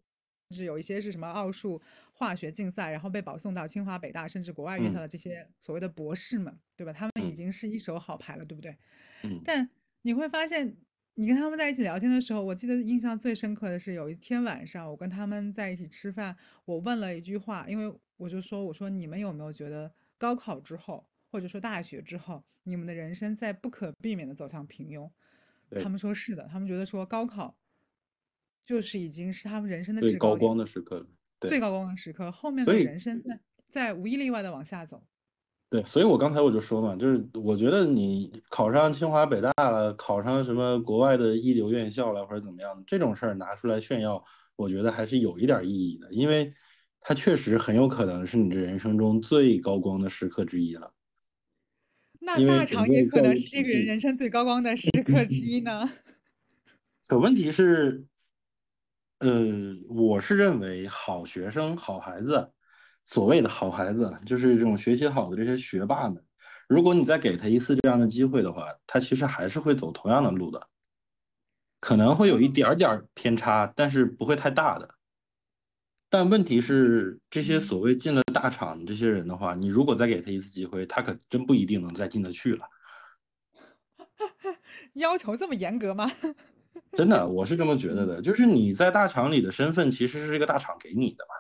[0.55, 1.81] 至有一些是什么奥数、
[2.13, 6.93] 化学竞赛，然后被保送到清华、北大，甚至国外院校嗯的这些所谓的博士们，对吧？
[6.93, 8.77] 他们已嗯经是一手好牌了，对不对？
[9.25, 9.69] 嗯但
[10.03, 10.77] 你会发现，
[11.15, 19.93] 你跟他们在一起聊天的时候，我记得印象最深刻的是有一天晚上，我跟他们在一起吃饭，我问了一句话，因为我就说，我说你们有没有觉得
[20.23, 25.11] 高考之后，或者说大学之后，你们的人生在不可避免的走向平庸？
[25.83, 27.57] 他，们说是的，他们觉得说高考
[28.65, 31.07] 就是已经是他们人生的最高光的时刻了，
[31.41, 35.03] 对，最高光的时刻，后面的人生在在无一例外的往下走。
[35.69, 46.53] 对，所以我刚才我就说嘛，就是我觉得你考上清华北大了，考上什么国外的一流院校了，或者怎么样，这种事儿拿出来炫耀，我觉得还是有一点意义的，因为
[47.05, 50.93] 它确实很有可能是你这人生中最高光的时刻之一了，
[52.21, 53.85] 那大厂也可能是这个人。
[53.85, 55.89] 人生最高光的时刻之一呢。
[57.09, 58.05] 可问题是，
[59.19, 62.53] 呃，我是认为好学生、好孩子，
[63.05, 66.25] 所谓的好孩子，就是这种学习好的这些学霸们，
[66.69, 70.69] 如果你再给他一次这样的机会的话，他其实还是会走同样的路的，
[71.81, 74.89] 可能会有一点点偏差，但是不会太大的。
[76.13, 82.67] 但问题是，这些所谓进了大厂的这些人的话，你如果再给他一次机会，他可真不一定能再进得去了。
[84.93, 86.13] 要求这么严格吗？
[86.93, 88.21] 真的，我是这么觉得的。
[88.21, 91.35] 就是你在大厂里的身份，其实是这个大厂给你的嘛。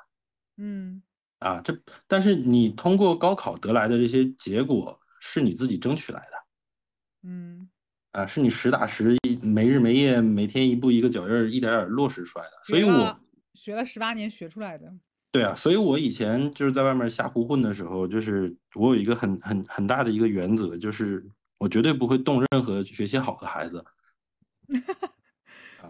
[0.57, 1.03] 嗯。
[1.41, 7.29] 啊，这但是你通过高考得来的这些结果，是你自己争取来的。
[7.29, 7.69] 嗯。
[8.13, 12.53] 啊，是你实打实没日没夜，每天一步一个脚印儿，一点点落实出来的。
[12.65, 13.21] 所以我。
[13.55, 14.93] 学了十八年学出来的，
[15.31, 21.25] 对啊，所以我以前就是在外面瞎胡混的时候，就是我有一个很很很大的一个原则，就是
[21.59, 23.85] 我绝对不会动任何学习好的孩子。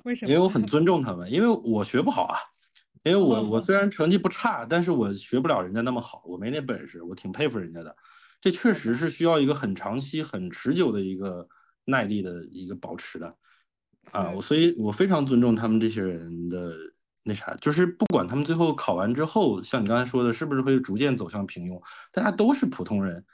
[0.04, 0.30] 为什么？
[0.30, 2.38] 因为我很 尊重他们，因为我学不好啊。
[3.04, 7.02] 因为我我虽然成绩不差，但是我学不了人家那么好，我没那本事。
[7.02, 7.96] 我挺佩服人家的，
[8.40, 11.48] 这确实是需要一个很长期、很持久的一个
[11.86, 13.36] 耐力的一个保持的
[14.12, 14.30] 啊。
[14.30, 16.76] 我所以，我非常尊重他们这些人的。
[17.24, 21.80] 那啥，就是不管他们最后考完之后，像你刚才说的，是不是会逐渐走向平庸？
[22.10, 23.24] 大家都是普通人，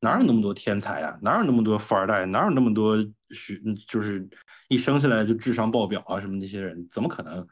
[0.00, 1.16] 哪有那么多天才啊？
[1.22, 2.26] 哪有那么多富二代？
[2.26, 2.96] 哪有那么多
[3.30, 4.28] 学，就是
[4.68, 6.20] 一生下来就智商爆表啊？
[6.20, 7.46] 什么那些人，怎么可能？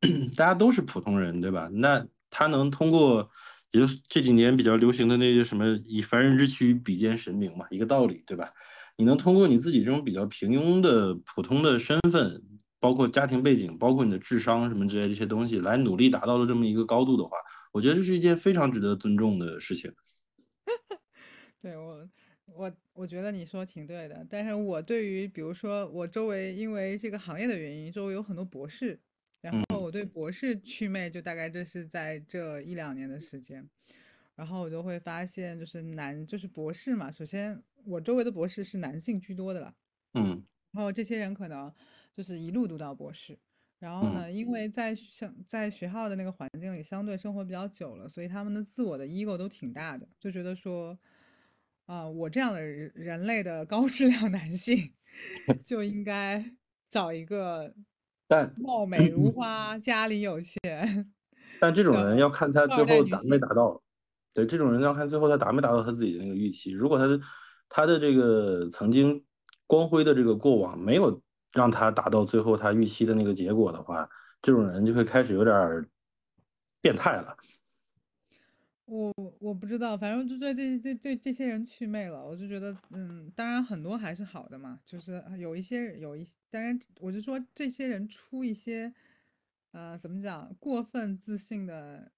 [0.34, 1.68] 大家都是普通人，对吧？
[1.70, 3.28] 那他能通过，
[3.72, 8.50] 也就这几年比较流行的那些什么“以凡人之躯比肩神明”嘛，一个道理，对吧？
[8.96, 12.42] 你能通过你自己这种比较平庸的普通的身份。
[12.78, 17.36] 包括家庭背景，包括你的智商什么之类这些东西，来努力达到了这么一个高度的话，
[17.72, 19.92] 我觉得这是一件非常值得尊重的事情。
[21.60, 22.08] 对我，
[22.44, 24.24] 我我觉得你说挺对的。
[24.28, 29.00] 但是我对于，比如说我周围因为这个行业的原因，周围有很多博士，
[29.40, 33.68] 然后我对博士祛魅，就大概这是在这一两年的时间，
[34.36, 37.10] 然后我就会发现，就是男，就是博士嘛。
[37.10, 39.74] 首先，我周围的博士是男性居多的了，
[40.14, 41.72] 嗯，然后这些人可能。
[42.16, 43.38] 就是一路读到博士，
[43.78, 50.98] 然后呢，因为在像在学校的那个环境里，相对生活比较久了，所以他们的自我的 ego 都挺大的，就觉得说，
[51.84, 54.94] 啊，我这样的人人类的高质量男性，
[55.62, 56.42] 就应该
[56.88, 57.74] 找一个，
[58.26, 61.12] 但貌 美如花，家里有钱，
[61.60, 63.82] 但这种人要看他最后达没达到，
[64.32, 67.20] 对，这种人要看最后他达没达到他自己的那个预期，如果他的
[67.68, 69.22] 他的这个曾经
[69.66, 71.22] 光辉的这个过往没有。
[71.56, 74.08] 让他达到最后他预期的那个结果的话，
[74.42, 75.88] 这种人就会开始有点
[76.82, 77.36] 变态了。
[78.84, 82.24] 我我不知道，反正就对对对对这些人祛魅了。
[82.24, 88.92] 我就觉得，嗯，当然很多还是好的嘛，就是有一些有一，当然我就说这些人出一些，
[89.72, 92.12] 呃，怎么讲，过分自信的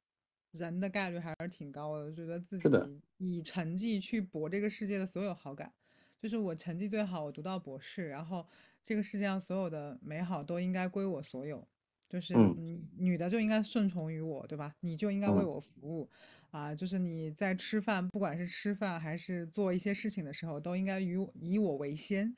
[0.51, 2.05] 人的概率还是挺高的。
[2.05, 5.73] 我觉得自己以成绩去博这个世界的所有好感，
[6.21, 8.47] 就是我成绩最好，我读到博士，然后。
[8.89, 11.69] 这个世界上所有的美好都应该归我所有，
[12.09, 14.75] 就是你女的就应该顺从于我，对吧？
[14.81, 16.09] 你就应该为我服务，
[16.53, 22.35] 啊，就是你在吃饭，不管是吃饭还是做一些事情的时候，都应该与以我为先。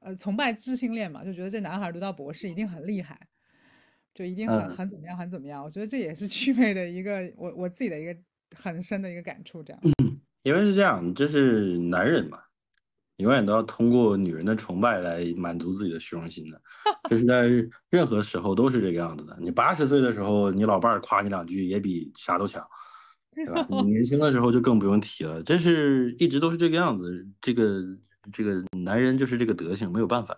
[0.00, 3.16] 呃，崇拜知性恋嘛，就觉得这男孩读到博士一定很厉害，
[4.12, 5.62] 就一定很很怎么样，很怎么样。
[5.62, 8.16] 我觉得这也是趣味的一个我我自己的一个
[8.56, 9.80] 很深的一个感触，这样。
[10.42, 12.43] 因为是这样，这是男人嘛。
[13.18, 16.60] 永远都要通过女人的崇拜来满足自己的虚荣心的，
[17.08, 17.48] 就是在
[17.88, 19.36] 任何时候都是这个样子的。
[19.40, 22.66] 你八十岁的时候，你老伴儿夸你两句也比啥都强，
[23.32, 23.64] 对吧？
[23.70, 25.40] 你年轻的时候就更不用提了。
[25.44, 27.82] 这是一直都是这个样子，这个
[28.32, 30.36] 这个男人就是这个德行，没有办法。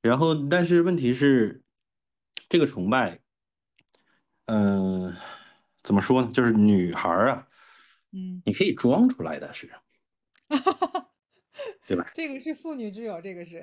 [0.00, 1.62] 然后，但是问题是，
[2.48, 3.20] 这个崇拜，
[4.46, 5.12] 嗯，
[5.82, 6.30] 怎么说呢？
[6.32, 7.46] 就是女孩儿啊，
[8.12, 9.68] 嗯，你可以装出来的是。
[11.86, 12.10] 对吧？
[12.14, 13.62] 这个是妇女之友，这个是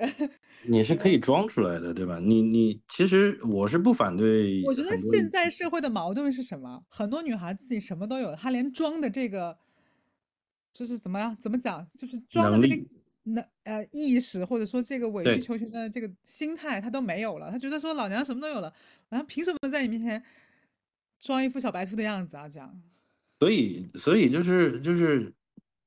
[0.66, 2.18] 你是可以装出来的，对吧？
[2.20, 4.62] 你你其实我是不反对。
[4.64, 6.84] 我觉得现在社会的矛盾是什么？
[6.88, 9.56] 很多女孩自己什么都有，她连装的这个
[10.72, 11.36] 就是怎么样？
[11.40, 11.86] 怎么讲？
[11.96, 12.84] 就是装的这个
[13.22, 17.50] 那呃意识，或者说这个委曲求全的这个心态，她都没有了。
[17.50, 18.72] 她觉得说老娘什么都有了，
[19.08, 20.22] 然后凭什么在你面前
[21.18, 22.48] 装一副小白兔的样子啊？
[22.48, 22.82] 这样。
[23.40, 25.32] 所以，所以就是就是。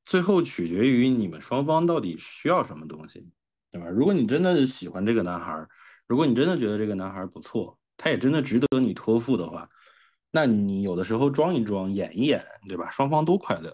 [0.06, 3.26] 最后取决于你们双方到底需要什么东西，
[3.72, 3.88] 对吧？
[3.90, 5.68] 如果你真的喜欢这个男孩，
[6.08, 9.70] 如果你真的觉得这个男孩不错，他也真的值得你托付的话，
[10.32, 12.90] 那你有的时候装一装，演一演，对吧？
[12.90, 13.74] 双方都快乐，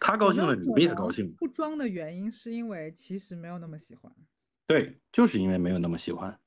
[0.00, 1.32] 他高兴了，你不也高兴。
[1.38, 4.12] 不装的原因是因为其实没有那么喜欢。
[4.66, 6.38] 对，就是因为没有那么喜欢。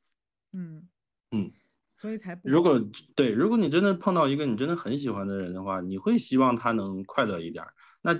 [0.53, 0.88] 嗯
[1.32, 1.51] 嗯。
[1.99, 2.80] 所以才不如果
[3.16, 7.74] 对，如果你真的碰到一个你真的很喜欢的人的话，你会希望他能快乐一点儿。
[8.03, 8.14] 那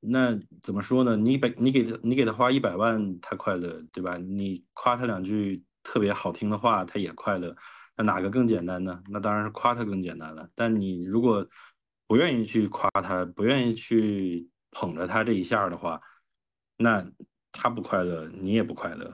[0.00, 1.16] 那怎么说呢？
[1.16, 4.16] 你百你给他你给他花一百万，他快乐，对吧？
[4.16, 7.54] 你夸他两句特别好听的话，他也快乐。
[7.96, 9.02] 那哪个更简单呢？
[9.10, 10.48] 那当然是夸他更简单了。
[10.54, 11.44] 但你如果
[12.06, 16.00] 不愿意去夸他，不愿意去捧着他这一下的话，
[16.76, 17.04] 那
[17.50, 19.12] 他不快乐，你也不快乐。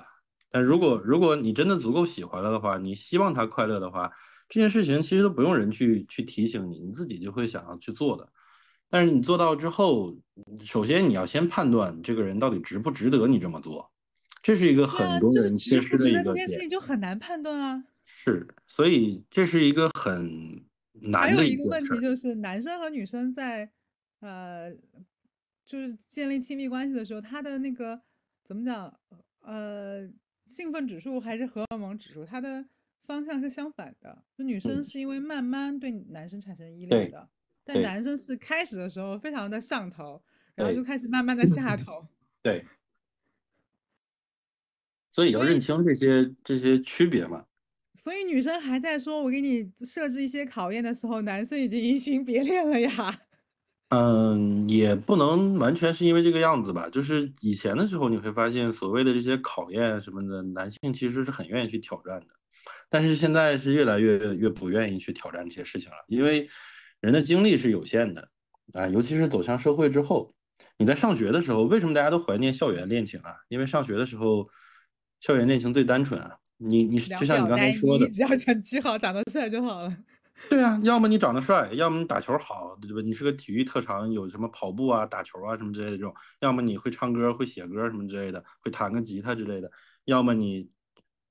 [0.50, 4.12] 但如果如果你真的足够喜欢了的话，你希望他快乐的话，
[4.50, 8.28] 这件事情其实都不用人去去提醒你，你自己就会想要去做的。
[8.88, 10.16] 但是你做到之后，
[10.64, 13.90] 首先你要先判断这个人到底值不值得你这么做，
[14.42, 17.84] 这是一个很多人缺失的一个这件事情就很难判断啊。
[18.04, 23.70] 是，所以这是一个很难的一个问题，就是男生和女生在
[24.20, 24.72] 呃，
[25.66, 28.00] 就是建立亲密关系的时候，他的那个
[28.44, 28.92] 怎么讲
[29.40, 30.08] 呃。
[30.46, 32.62] 兴奋指数还是荷尔蒙指数，它的
[33.06, 34.22] 方向是相反的。
[34.36, 37.26] 就女生是因为慢慢对男生产生依恋的，
[37.64, 40.22] 但男生是开始的时候非常的上头，
[40.54, 42.06] 然后就开始慢慢的下头。
[42.42, 42.64] 对，
[45.10, 47.46] 所以要认清这些这些区别嘛。
[47.94, 53.20] 所以女生还在说我给你设置一些考验的时候，男生已经移情别恋了呀。
[53.90, 56.88] 嗯，也不能完全是因为这个样子吧。
[56.90, 62.26] 就是以前的时候，你会发现所谓的这些考验什么的，男性其实是很愿意去挑战的。
[62.88, 66.48] 但是现在是越来越越不愿意去挑战这些事情了，因为
[67.04, 68.30] 人的精力是有限的
[68.72, 68.88] 啊。
[68.88, 70.32] 尤其是走向社会之后，
[70.78, 73.36] 你在上学的时候，为什么大家都怀念校园恋情啊？
[73.48, 74.48] 因为上学的时候，
[75.20, 76.38] 校园恋情最单纯啊。
[76.56, 79.94] 你你就像你刚才说的，你只要成绩好，长得帅就好了。
[80.50, 83.00] 对啊，要么你长得帅，要么你打球好，对吧？
[83.04, 89.70] 你是个体育特长，有什么跑步啊、打球啊什么之类的这种，要么你会唱歌、会写歌什么之类的，会弹个吉他之类的，
[90.06, 90.68] 要么你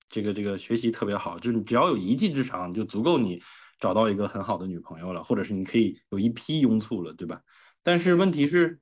[0.09, 3.41] 这个这个学习特别好，就是你只要有一技之长，就足够你
[3.79, 7.41] 找到一个很好的女朋友了，或者是你可以有一批拥簇了，对吧？
[7.81, 8.79] 但是问题是，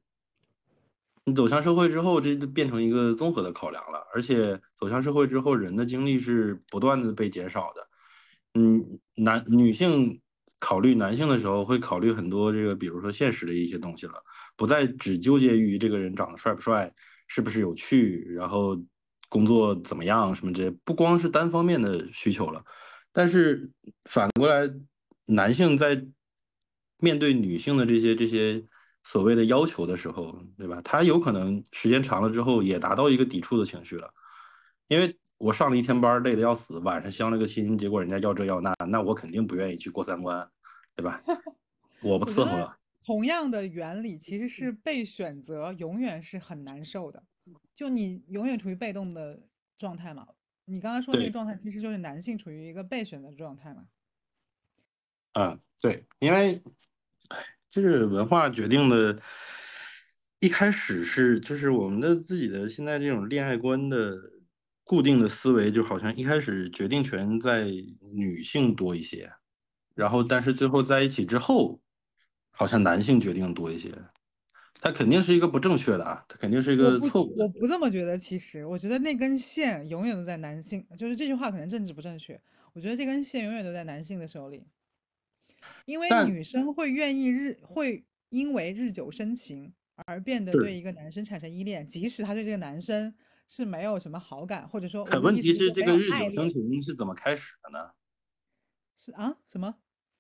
[1.26, 7.88] 你走向社会之后，这就变成一个综合的考量了，而且走向社会之后，人的精力是不断的被减少的。
[8.54, 10.22] 嗯，男女性
[10.60, 14.14] 考虑男性的时候，会考虑很多这个，比如说现实的一些东西了，
[14.56, 16.94] 不再只纠结于这个人长得帅不帅，
[17.28, 18.78] 是不是有趣，然后
[19.30, 22.64] 工作怎么样什么这些，不光是单方面的需求了。
[23.12, 23.70] 但是
[24.03, 24.72] 反过来，
[25.26, 26.05] 男性在
[26.99, 28.64] 面对女性的这些这些
[29.03, 30.82] 所谓的要求的时候，对吧？
[30.84, 34.14] 他有可能时间长了之后，也达到一个抵触的情绪了，
[34.88, 35.18] 因为。
[35.41, 40.47] 我上了一天班，累得要死，晚上相了个亲，结果人家要这要那，那我肯定不愿意去过三关，
[40.95, 41.20] 对吧？
[42.03, 42.78] 我不伺候了。
[43.03, 47.24] 同样的原理，其实是被选择永远是很难受的，
[47.74, 49.41] 就你永远处于被动的
[49.80, 50.28] 状态嘛。
[50.72, 53.88] 你刚刚说那个状态，其实就是男性处于一个被选择状态嘛。
[55.34, 56.61] 嗯，对，因为，
[57.69, 59.22] 就是文化决定的，
[60.39, 64.32] 一开始是就是我们的自己的现在这种恋爱观的。
[64.84, 67.63] 固定的思维就好像一开始决定权在
[68.13, 69.32] 女性多一些，
[69.95, 71.80] 然后但是最后在一起之后，
[72.49, 73.89] 好像男性决定多一些，
[74.82, 77.34] 它肯定是一个不正确的啊，它肯定是一个错误。
[77.38, 82.41] 我不这么觉得，其实我觉得那根线永远都在男性，就是这句话可能政治不正确，
[82.73, 84.65] 我觉得这根线永远都在男性的手里，
[85.86, 89.71] 因为女生会愿意日会因为日久生情
[90.07, 93.13] 而变得对一个男生产生依恋，即使他对这个男生。
[93.53, 97.91] 是没有什么好感，或者说，可问题是这个日久生情是怎么开始的呢？
[98.97, 99.75] 是啊，什么？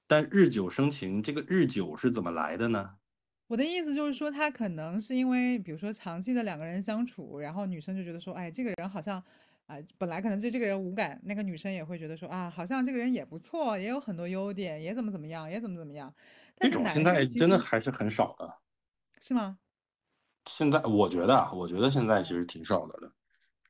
[0.05, 2.95] 但日久生情这个日久是怎么来的呢？
[3.51, 9.21] 我的意思就是说，他可能是因为，比如说长期的两个人相处，然后女生就觉得说，哎，这个人好像，
[9.65, 16.13] 啊，本来可能对这个人无感，那个女生也会觉得说，啊，好像这个人也不错，也有很多优点，也怎么怎么样，也怎么怎么样。
[16.55, 18.55] 这种现在真的还是很少的，
[19.19, 19.59] 是吗？
[20.49, 23.13] 现在我觉得，我觉得现在其实挺少的了。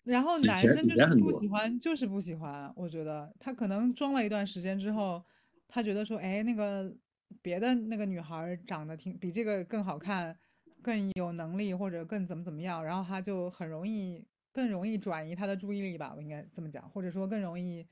[0.04, 2.72] 然后男生就是不喜欢，就是不喜欢。
[2.76, 5.26] 我觉得他可能装了一段时间之后，
[5.68, 6.96] 他觉得说，哎，那个
[7.42, 10.38] 别的那个女孩长得挺比这个更好看，
[10.82, 17.86] 更有能力，或者更怎么怎么样，然后他就很容易更容易转移他的注意力吧，我应该这么讲，或者说更容易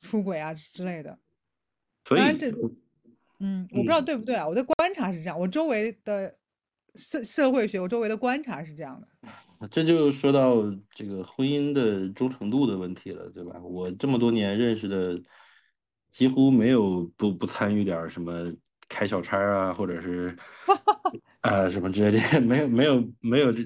[0.00, 1.18] 出轨啊之类的。
[2.04, 2.50] 当然这，
[3.40, 6.36] 嗯，我不知道对不对啊，我的观察是这样，我周围的
[6.94, 9.08] 社社会学，我周围的观察是这样的。
[9.72, 10.54] 这就说到
[10.94, 13.60] 这个婚姻的忠诚度的问题了，对吧？
[13.60, 15.20] 我这么多年认识的，
[16.18, 18.52] 几乎没有不不参与点什么
[18.88, 20.36] 开小差啊，或者是
[21.42, 23.64] 啊 什么之类的， 没有没有没有这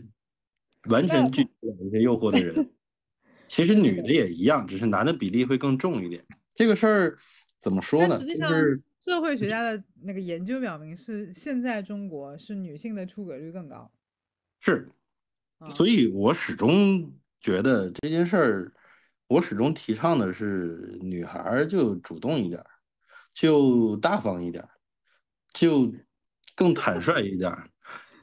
[0.91, 2.71] 完全拒绝这些诱惑的人。
[3.49, 6.23] 其实女的也一样，只是男的比例会更重一点。
[6.55, 7.19] 这个事儿
[7.59, 8.15] 怎么说呢？
[8.19, 13.91] 实际上，就是社会学家的那个研究表明，是现在中国是女性的出轨率更高。
[14.61, 14.91] 是，
[15.57, 18.73] 啊，所以我始终觉得这件事儿，
[19.33, 22.67] 我始终提倡的是女孩儿就主动一点儿，
[23.33, 24.69] 就大方一点儿，
[25.55, 25.91] 就
[26.55, 27.65] 更坦率一点儿。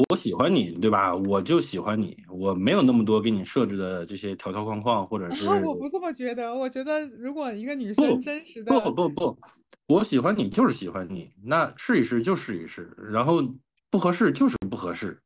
[0.07, 1.15] 我喜欢你，对吧？
[1.15, 6.53] 我就喜欢你，我没有那么多给你设置的这些条条框框，或者啊，是我不这么觉得。
[6.53, 9.39] 我觉得，如果一个女生真实的不的，不不，
[9.87, 13.41] 我喜欢你就是喜欢你，那试一试就试一试，然后
[13.89, 15.19] 不合适就是不合适，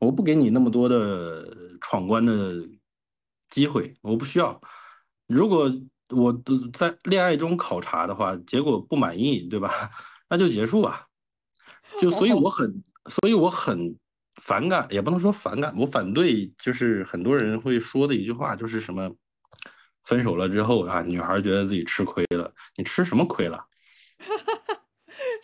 [0.00, 1.48] 我不给你那么多的
[1.80, 2.68] 闯关的
[3.48, 4.60] 机会，我不需要。
[5.32, 5.72] 如果
[6.08, 9.70] 我的在恋爱中考察的话，结果不满意，对吧？
[10.28, 11.06] 那就结束啊。
[12.00, 13.96] 就所以我哦，很，所以我很
[14.40, 19.10] 反感，也不能说反感，我反对，就是很多人会说的一句话，就是什么，
[20.04, 23.66] 分手了之后啊，女孩觉得自己吃亏了，你吃什么亏了？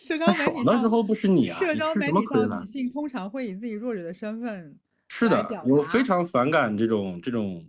[0.09, 2.65] 那社交媒体上，爽的时候不是你啊，社交你吃什么媒体上，女亏了？
[2.65, 4.77] 性通常会以自己弱者的身份
[5.07, 6.03] 是的，我非。
[6.03, 7.63] 常反感这种这种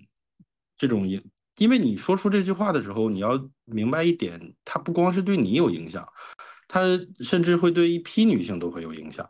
[0.79, 1.23] 这种影，
[1.59, 6.07] 因为你说出这句话的时候，你要明白一点，它不光是对你有影响，
[6.69, 6.81] 它
[7.21, 9.29] 甚至会对一批女性都会有影响。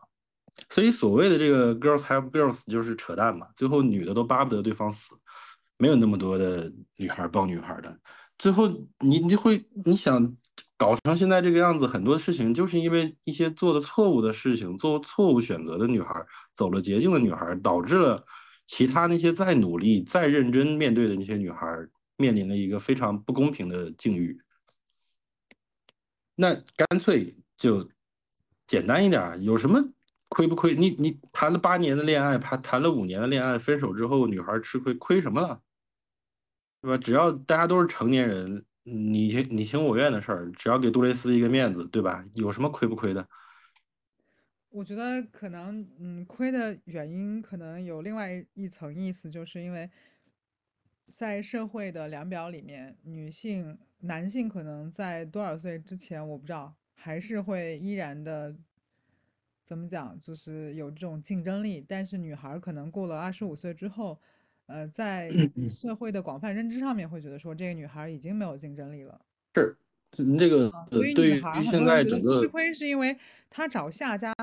[0.69, 5.15] 所以所谓的这个 girls help girls 就是扯淡嘛，最后女的都巴不得对方死，
[5.79, 7.99] 没有那么多的女孩帮女孩的。
[8.39, 8.69] 最后
[9.01, 10.37] 你你会你想
[10.77, 18.25] 搞成现在这个样子，很多事情就是因为一些做的错误的事情，做错误选择的女孩，走了捷径的女孩，导致了
[18.67, 21.67] 其他那些再努力、再认真面对的那些女孩，
[22.21, 24.39] 面临了一个非常不公平的境遇。
[26.35, 27.91] 那干脆就
[28.67, 29.83] 简单一点，有什么
[30.29, 30.75] 亏不亏？
[30.75, 35.61] 你你谈了八年的恋爱，谈谈了五年的恋爱，分手之后女孩吃亏，亏什么了？
[36.83, 36.97] 对吧？
[36.97, 42.25] 只要大家都是成年人，你你情我愿的事儿，只要给杜蕾斯一个面子，对吧？
[42.35, 43.29] 有什么亏不亏的？
[44.71, 49.91] 我觉得可能，嗯，亏的原因可能有另外一一层意思，就是因为
[51.21, 58.57] 在社会的量表里面，女性、男性可能在多少岁之前，我不知道，还是会依然的，
[59.67, 61.85] 怎么讲，就是有这种竞争力。
[61.87, 64.19] 但是女孩儿可能过了二十五岁之后，
[64.65, 69.21] 呃，在社会的广泛认知上面会觉得说，这个女孩儿已经没有竞争力了。
[69.55, 73.17] 是嗯这个呃，所以女孩儿很对于现在整个吃亏是因为
[73.49, 74.35] 她找下家，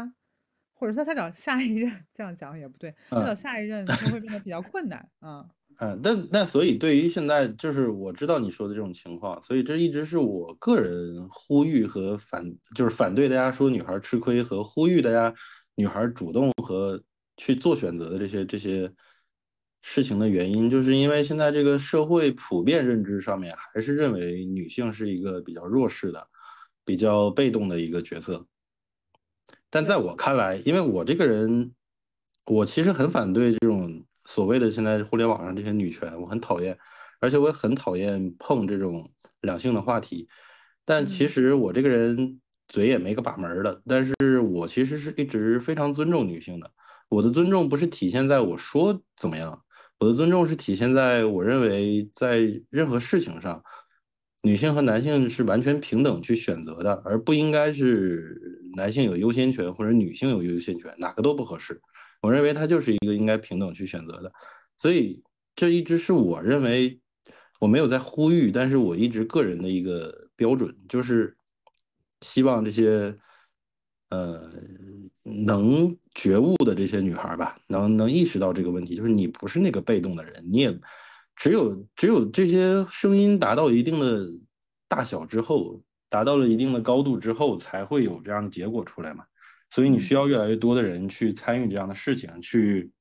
[0.74, 3.36] 或者说她找下一任， 这样讲也不对，她找嗯。
[3.36, 5.50] 下一任就会变得比较困难啊。
[5.80, 12.44] 嗯，但但所以对于现在就是我知道你说的这种情况，所以这一直是我个人呼吁和反，
[12.76, 15.34] 就是反对大家说女孩吃亏和呼吁大家
[15.76, 17.00] 女孩主动和
[17.38, 18.92] 去做选择的这些这些
[19.84, 26.28] 事情的原因，就是因为现在这个社会普遍认知上面还是认为女性是一个比较弱势的、
[26.84, 28.46] 比较被动的一个角色。
[29.70, 31.72] 但在，我看来，因为我这个人，
[32.46, 36.78] 我其实很反对这种所谓的现在互联网上这些女权，我很讨厌，
[37.20, 39.12] 而且我也很讨厌碰这种
[39.42, 40.30] 两性的话题。
[40.86, 46.70] 但其嗯实我这个人嘴也没个把门儿的，但是我其实是一直非常尊重女性的。
[47.10, 49.60] 我的尊重不是体现在我说怎么样，
[50.00, 53.64] 我的尊重是体现在我认为在任何事情上。
[54.44, 58.40] 女性和男性是完全平等去选择的，而不应该是
[58.78, 61.82] 男性有优先权或者女性有优先权，哪个都不合适。
[62.22, 64.32] 我认为它就是一个应该平等去选择的，
[64.78, 65.22] 所以
[65.56, 67.00] 这一直是我认为
[67.60, 71.36] 我没有在呼吁，但是我一直个人的一个标准，就是
[72.22, 73.18] 希望这些
[74.10, 74.50] 呃
[75.24, 80.80] 能觉悟的这些女孩吧，能能意识到这个问题，就是你不是那个被动的人，你也
[81.36, 84.28] 只有只有这些声音达到一定的
[84.88, 89.26] 大小之后，达到了一定的高度之后，才会有这样的结果出来嘛。
[89.70, 92.92] 所以你需嗯，要越来越多的人去参与这样的事情，去，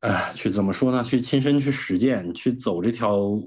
[0.00, 1.02] 呃，去怎么说呢？
[1.04, 3.38] 去亲身去实践，去走这条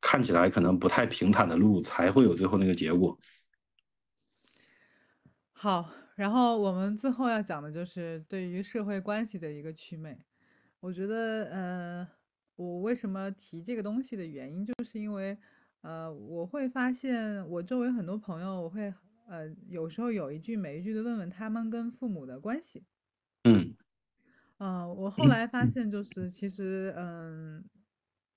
[0.00, 3.18] 看起来可能不太平坦的路，才会有最后那个结果。
[5.52, 5.90] 好。
[6.16, 10.18] 然后我们最后要讲的就是对于社会关系的一个祛魅。
[10.78, 12.08] 我觉得，呃，
[12.56, 15.38] 我为什么提这个东西的原因，就是因为，
[15.80, 18.92] 呃，我会发现我周围很多朋友，我会，
[19.30, 22.84] 呃，有时候有一句没一句的问问他们跟父母的关系。
[23.44, 23.76] 嗯
[24.58, 27.64] 嗯，我后来发现就是，其实，嗯，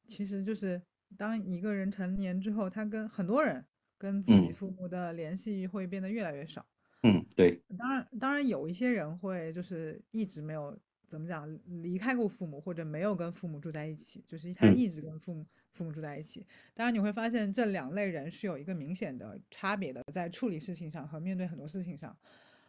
[0.05, 0.79] 其实就是
[1.17, 3.65] 当一个人成年之后，他跟很多人
[3.97, 6.63] 跟自己嗯父母的联系会变得越来越少。
[7.01, 15.43] 嗯，对，当然，当然有一些人会就是一直没有怎么讲离开过父母，或者没有跟父母住在一起，就是他嗯一直跟父母
[15.73, 16.45] 父母住在一起。
[16.73, 22.15] 当然你会发现这两类人是有一个明显的差别的，在处理事情上和面对很多事情上。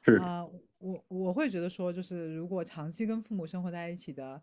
[0.03, 0.17] 是。
[0.17, 0.45] 啊、
[0.79, 4.43] 我我会觉得说，就是如果长期跟父母生活在一起的，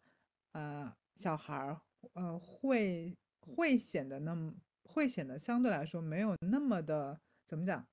[0.53, 1.81] 呃，小孩儿，
[2.13, 4.53] 呃，会会显得那么
[4.83, 7.85] 会显得相对来说没有那么的怎么讲，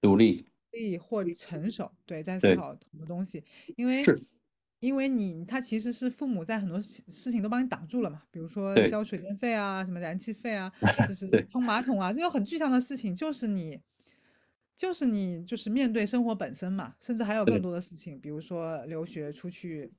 [0.00, 3.42] 独立，独立或成熟，对，在思考很多东西，
[3.76, 4.22] 因为是
[4.84, 10.70] 因为你他其实是父母在很多事事情都帮你挡住了嘛，比如说交水电费啊，什么燃气费啊，
[11.08, 13.80] 就是对通马桶啊，这种很具象的事情，就是你
[14.76, 19.90] 就是你就是面对生活本身嘛，甚至还有更多的事情，比如说留学出去，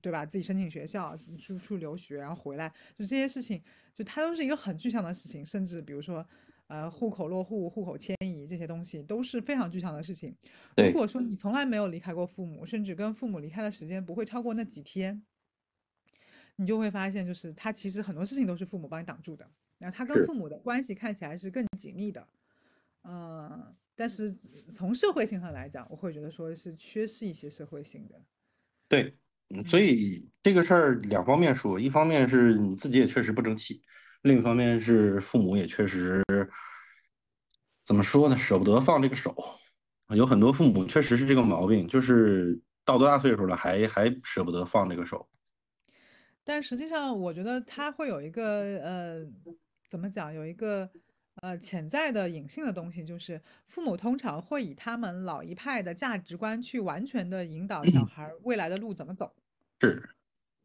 [0.00, 0.24] 对吧？
[0.24, 2.68] 自己申请学校，出出留学，然后回来，
[2.98, 3.62] 就这些事情，
[3.94, 6.26] 就它都是一个很具象的事情，甚至比如说。
[6.70, 10.32] 呃，户口落户、户口迁移这些东西都是非常具象的事情。
[10.76, 15.20] 如果说你从来没有离开过父母，甚至跟父母离开的时间不会超过那几天，
[16.54, 19.50] 你就会发现，就是他其实很多事情都是父母帮你挡住的。
[19.78, 22.28] 然后他跟父母的关系看起来是更紧密的，
[23.02, 24.32] 嗯、但是
[24.72, 28.22] 从社会性上来讲，我会觉得说是缺失一些社会性的。
[28.86, 29.16] 对，
[29.48, 33.82] 嗯所嗯以这个事儿两方面说，一方面是你自己也确实不争气，
[34.22, 36.22] 另一方面是父母也确实
[37.84, 39.34] 怎么说呢，舍不得放这个手。
[40.14, 45.28] 有很多父母确实是这个毛病，就是到多大岁数了还还舍不得放这个手。
[46.42, 49.26] 但实际上，我觉得他会有一个呃，
[49.88, 50.90] 怎么讲，有一个
[51.36, 59.32] 呃潜在的隐性的东西，就是父母通常会以他们老一派的价值观去完全的引导小孩儿未来的路怎么走。
[59.80, 60.10] 是，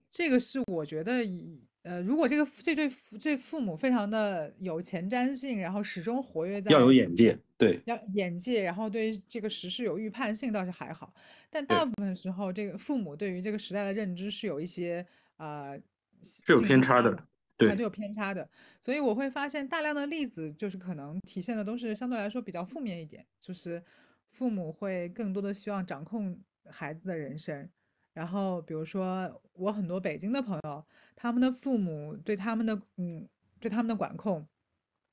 [0.10, 7.80] 这个是我觉得以呃，如果这个这对父这父母非常的有前瞻性，然后始终活跃在要有眼界，对。
[7.86, 11.14] 要眼界，然后对这个时事有预判性倒是还好，
[11.48, 15.06] 但大部分时候，这个父母对于这个时代的认知是有一些
[15.38, 15.80] 呃
[16.24, 18.50] 是有偏差的，对就有偏差的，
[18.82, 23.84] 所以我会发现大量的例子就是可能体现的都是相对来说比较负面一点，就是
[24.32, 26.36] 父母会更多的希望掌控
[26.68, 27.70] 孩子的人生，
[28.16, 30.84] 然后比如说我很多北京的朋友，
[31.16, 34.44] 他们的父母对他们的嗯对他们的管控。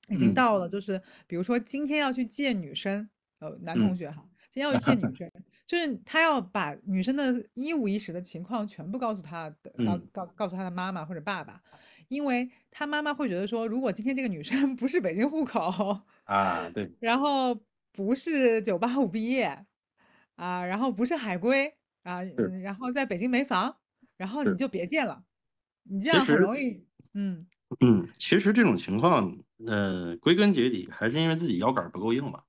[0.09, 5.30] 已经嗯到了，就是比如说今天要去见女生，呃，男同嗯学哈，今天要去见女生，
[5.64, 11.62] 就是他要把女生的一五一十的情况全部告诉他的，告嗯告告诉他的妈妈或者爸爸，
[12.09, 17.55] 因为他妈妈会觉得说，如果今天这个女生 不是北京户口，啊，对然后
[17.92, 19.64] 不是九八五毕业，
[20.34, 21.72] 啊，然后不是海归
[22.03, 22.22] 啊，
[22.62, 23.76] 然后在北京没房，
[24.16, 25.24] 然后你，就别见了，
[25.84, 26.84] 你这样很容易，
[27.14, 27.46] 嗯。
[27.80, 29.34] 嗯，其实这种情况，
[29.66, 32.42] 呃，归根结底还是因为自己腰杆不够硬嘛。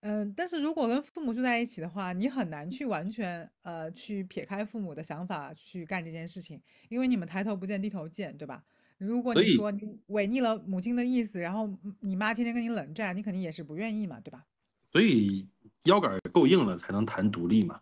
[0.00, 6.60] 嗯，但是如果跟父母住在一起的话，你很难去完全呃去撇开父母的想法去干这件事情，
[6.90, 8.62] 因为你们抬头不见低头见，对吧？
[8.98, 14.44] 如果，你说你违逆了母亲的意思，然后嗯你妈天天跟你冷战，你肯定也是不愿意嘛，对吧？
[14.92, 15.48] 所以
[15.84, 17.80] 腰杆够硬了才能谈独立嘛。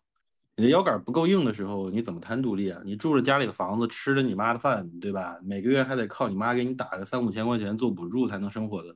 [0.57, 2.81] 你的腰杆不够硬的时候，你怎么谈独立啊？
[2.85, 5.39] 你住着家里的房子，吃着你妈的饭，对吧？
[5.43, 8.95] 每个月还得靠你妈给你打个三五千块钱做补助才能生活的，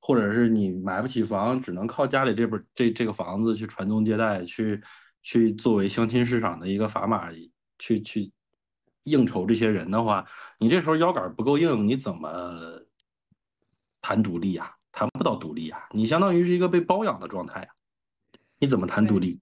[0.00, 4.82] 或者是你买不起房，只能靠家里这本这这个房子去传宗接代，去
[5.22, 7.30] 去作为相亲市场的一个砝码，
[7.78, 8.32] 去去
[9.04, 10.26] 应酬这些人的话，
[10.58, 12.82] 你这时候腰杆不够硬，你怎么
[14.02, 14.72] 谈独立呀？
[14.90, 17.68] 谈不到独立呀，你相当于是一个被包养的状态呀，
[18.58, 19.28] 你怎么谈独对。
[19.28, 19.40] 立？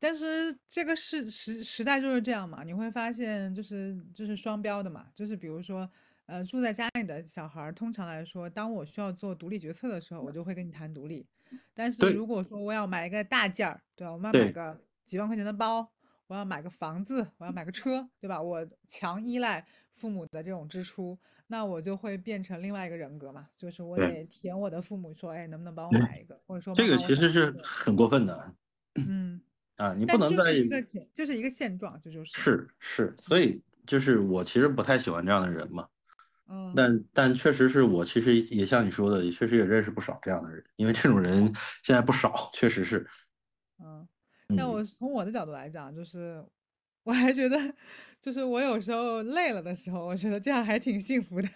[0.00, 5.88] 但是这个是时时代就是这样嘛，你会发现就是就是双标的嘛，就是比如说，
[6.26, 11.26] 呃，住在家里的小孩儿，通常来说，当我需要做独立决策的时候，我就会跟你谈独立。
[11.74, 14.12] 但是对如果说我要买一个大件儿，对吧？
[14.12, 15.92] 我们要买对个几万块钱的包，
[16.28, 18.40] 我要买个房子，我要买个车，对吧？
[18.40, 21.18] 我强依赖父母的这种支出，
[21.48, 28.54] 那我就会变成另外一个人格嘛，就是我对，得填我的父母说，哎，能不能帮我买一个，或者说这个妈妈，我其实是想要一个，很过分的
[29.04, 29.42] 嗯。
[29.80, 29.94] 啊！
[29.96, 35.86] 你不能在是一个现，就是一个现状，这就是，是是，所嗯以就是我其实不太喜欢这样的人嘛。
[36.48, 41.44] 嗯但但确实是我其实也像你说的，也确实也认识不少这样的人，因为这种人
[41.82, 43.06] 现在不少，确实是。
[43.78, 44.06] 嗯。
[44.56, 46.44] 但嗯，我从我的角度来讲，就是
[47.04, 47.56] 我还觉得，
[48.20, 51.48] 就是我有时候累了的时候，我觉得这样还挺幸福的。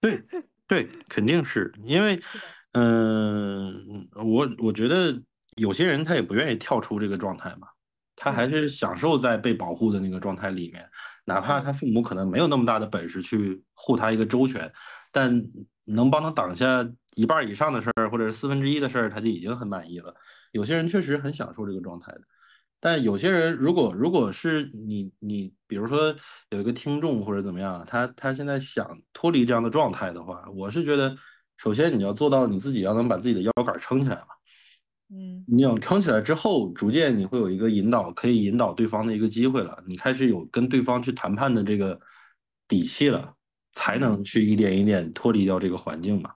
[0.00, 0.22] 对
[0.66, 2.20] 对，肯定是因为，
[2.72, 5.20] 嗯、我我觉得
[5.58, 7.68] 有些人他也不愿意跳出这个状态嘛，
[8.16, 10.88] 他，还是享受在被保护的那个状态里面，
[11.24, 14.72] 哪怕，他父母可能没有那么大的本事去护他一个周全，
[15.12, 15.44] 但
[15.84, 20.14] 能帮他挡下一半儿以上的事儿，或者是四分之一的事儿，他就已经很满意了。
[20.52, 22.20] 有些人确实很享受这个状态的。
[22.80, 26.14] 但有些人，如果如果是你你，比如说
[26.50, 31.16] 有一个听众或者怎么样，他他现在想脱离这样的状态的话，我是觉得，
[31.56, 34.37] 首先你要做到你自己要能把自己的腰杆撑起来嘛。
[35.10, 39.82] 嗯，你要撑起来之后，逐渐你会有一个引导，可以引导对方的一个机会了。
[39.86, 42.00] 你开始有跟对方去谈判的这个
[42.66, 43.34] 底气了，
[43.72, 46.34] 才能去一点一点脱离掉这个环境嘛。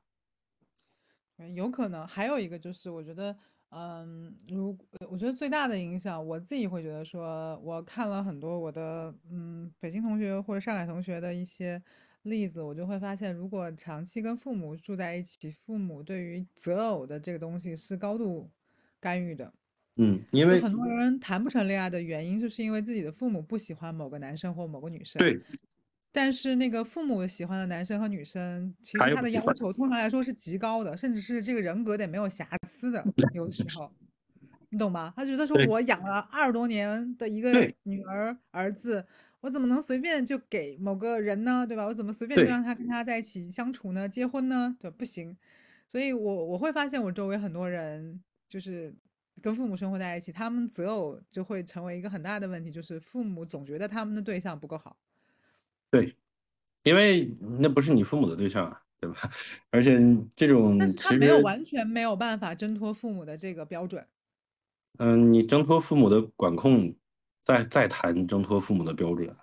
[1.54, 2.06] 有可能。
[2.06, 3.36] 还有一个就是，我觉得。
[3.74, 4.76] 嗯，如
[5.08, 11.82] 我觉得最大的影响，我自己会觉得说，我看了很多我的嗯北京同学或者上海同学的一些
[12.24, 18.50] 例子，我就会发现，如果长期跟父母住在一起，父母对于择偶的这个东西是高度
[19.02, 19.52] 干预的。
[19.96, 25.18] 嗯，因为很多人谈不成恋爱的原因，就是因为自己的父母不喜欢某个男生或某个女生。
[25.18, 25.38] 对。
[26.14, 33.02] 但是那个父母喜欢的男生和女生，其实他的要求通常来说是极高的，甚至是这个人格得没有瑕疵的。
[33.34, 33.90] 有的时候，
[34.68, 35.12] 你懂吗？
[35.16, 37.50] 他觉得说我养了二十多年的一个
[37.84, 39.04] 女儿儿子，
[39.40, 41.66] 我怎么能随便就给某个人呢？
[41.66, 41.86] 对吧？
[41.86, 44.06] 我怎么随便就让他跟他在一起相处呢？
[44.06, 44.76] 结婚呢？
[44.78, 45.34] 对，不行。
[45.88, 48.20] 所以我我会发现我周围很多人
[48.52, 48.94] 就是
[49.40, 54.94] 跟父母生活在一起，他们择偶就会成为一个很大的问题，就是父母总觉得他们的对象不够好。
[55.90, 56.14] 对，
[56.82, 59.16] 因为那不是你父母的对象啊，对吧？
[59.72, 59.98] 而且
[60.36, 64.06] 这种，但是他没有完全没有办法挣脱父母的这个标准。
[64.98, 66.94] 嗯，你挣脱父母的管控，
[67.40, 69.34] 再再谈挣脱父母的标准。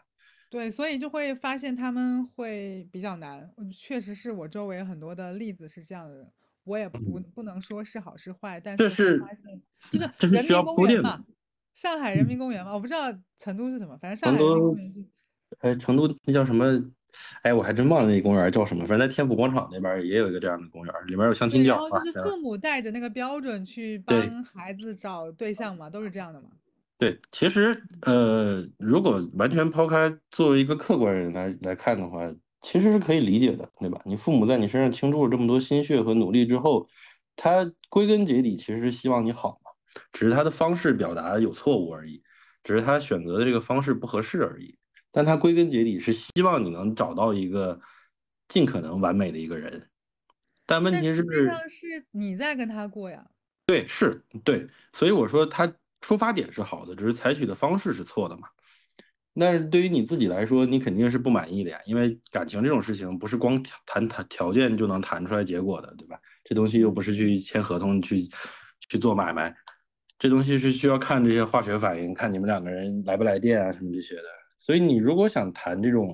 [0.51, 3.51] 对，所以就会发现他们会比较难。
[3.73, 6.31] 确实是我周围很多的例子是这样的，
[6.69, 9.59] 我也不不能说是好是坏，但是发现
[9.89, 11.25] 就是人民公园嘛，
[11.73, 15.03] 上海人民公园嘛，我不知道成都是什么，反正上海人民公园是。
[15.61, 16.79] 哎，成都那叫什么？
[17.41, 18.85] 哎，我还真忘了那公园叫什么。
[18.85, 21.73] 反正在天府广场那边也有一个这样的公园，里面有相亲角。
[21.73, 26.49] 然后就是父母带着那个标准去帮孩子找对象嘛，都是这样的嘛。
[26.99, 34.01] 对，其实呃，如果完全抛开作为一个客观人来来看的话，其实是可以理解的，对吧？
[34.05, 36.87] 你父母在你身上倾注了这么多心血和努力之后，
[37.35, 39.71] 他归根结底其实是希望你好嘛，
[40.11, 42.21] 只是他的方式表达有错误而已，
[42.63, 44.77] 只是他选择的这个方式不合适而已。
[45.11, 47.79] 但他归根结底是希望你能找到一个
[48.47, 49.89] 尽可能完美的一个人，
[50.65, 53.25] 但问题是，实际上是你在跟他过呀。
[53.65, 55.71] 对，是，对，所以我说他
[56.01, 58.47] 出发点是好的，只是采取的方式是错的嘛。
[59.39, 66.19] 但是对于你自己来说，你肯定是不满意的呀，因为感情这种事情不是光谈谈条件就能谈出来结果的，对吧？
[66.43, 68.27] 这东西又不是去签合同去
[68.89, 69.55] 去做买卖，
[70.17, 74.23] 这东西是需要看这些化学反应，看你们两个人来不来电啊，什么这些的。
[74.57, 76.13] 所以你如果想谈这种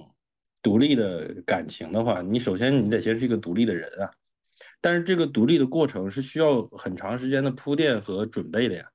[0.62, 4.12] 独立的感情的话，你首先你得先是一个独立的人啊。
[4.82, 8.86] 但是这个独立的过程是需要很长时间的铺垫和准备的呀。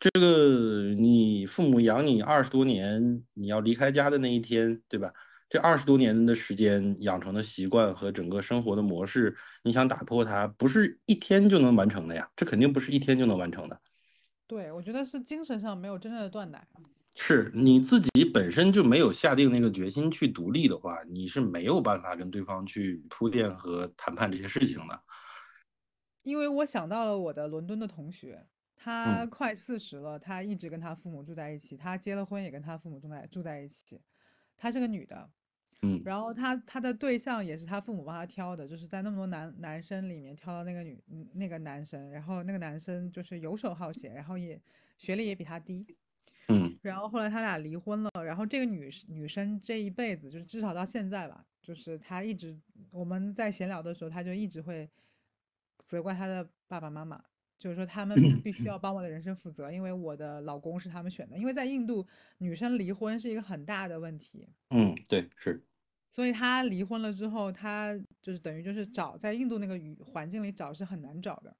[0.00, 5.12] 这个你父母养你二十多年，你要离开家的那一天，对吧？
[5.46, 12.30] 这二十多年的时间养成的习惯和整个生活的模式，你想打破它，不是一天就能完成的呀。
[12.34, 13.78] 这肯定不是一天就能完成的。
[14.46, 16.66] 对，我觉得是精神上没有真正的断奶。
[17.16, 25.02] 是你自己本身就没有下定那个决心去独立的话，你是没有办法跟对方去铺垫和谈判这些事情的。
[26.22, 28.46] 因为我想到了我的伦敦的同学，
[28.82, 34.00] 他快四十了，他一直跟他父母住在一起，他结了婚也跟他父母住在住在一起。
[34.56, 35.30] 她是个女的，
[35.82, 41.02] 嗯，然后她她的对象也是他父母帮他挑的，就是在那么多男男生里面挑到那个女
[41.34, 44.60] 那个男生，然后那个男生就是游手好闲，然后也
[44.96, 45.86] 学历也比她低。
[46.48, 52.58] 嗯，然后后来他俩离婚了，然后这个女女生这一辈子就是至少到现在吧，就是她一直
[52.90, 54.90] 我们在闲聊的时候，她就一直会
[55.78, 57.22] 责怪她的爸爸妈妈，
[57.60, 62.04] 就是说他们必须要帮我的人生负责，因为我的老公是他们选的，因为在印度
[62.38, 64.48] 女生离婚是一个很大的问题。
[64.70, 65.62] 嗯，对，是。
[66.10, 71.56] 所以她离婚了之后，她就是等于就是找在印度那个语环境里找是很难找的。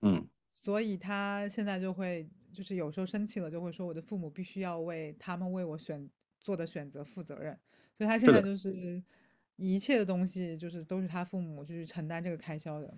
[0.00, 0.26] 嗯。
[0.50, 2.26] 所以她现在就会。
[2.52, 6.10] 就是有时候生气了，就会说我的父母必须要为他们为我选
[6.40, 7.56] 做的选择负责任，
[7.94, 9.00] 所以他现在就是
[9.54, 12.92] 一切的东西就是都是他父母去承担这个开销的。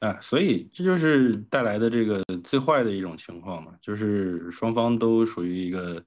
[0.00, 6.02] 啊，所以这就是带来的这个最坏的一种情况嘛，就是双方都属于一个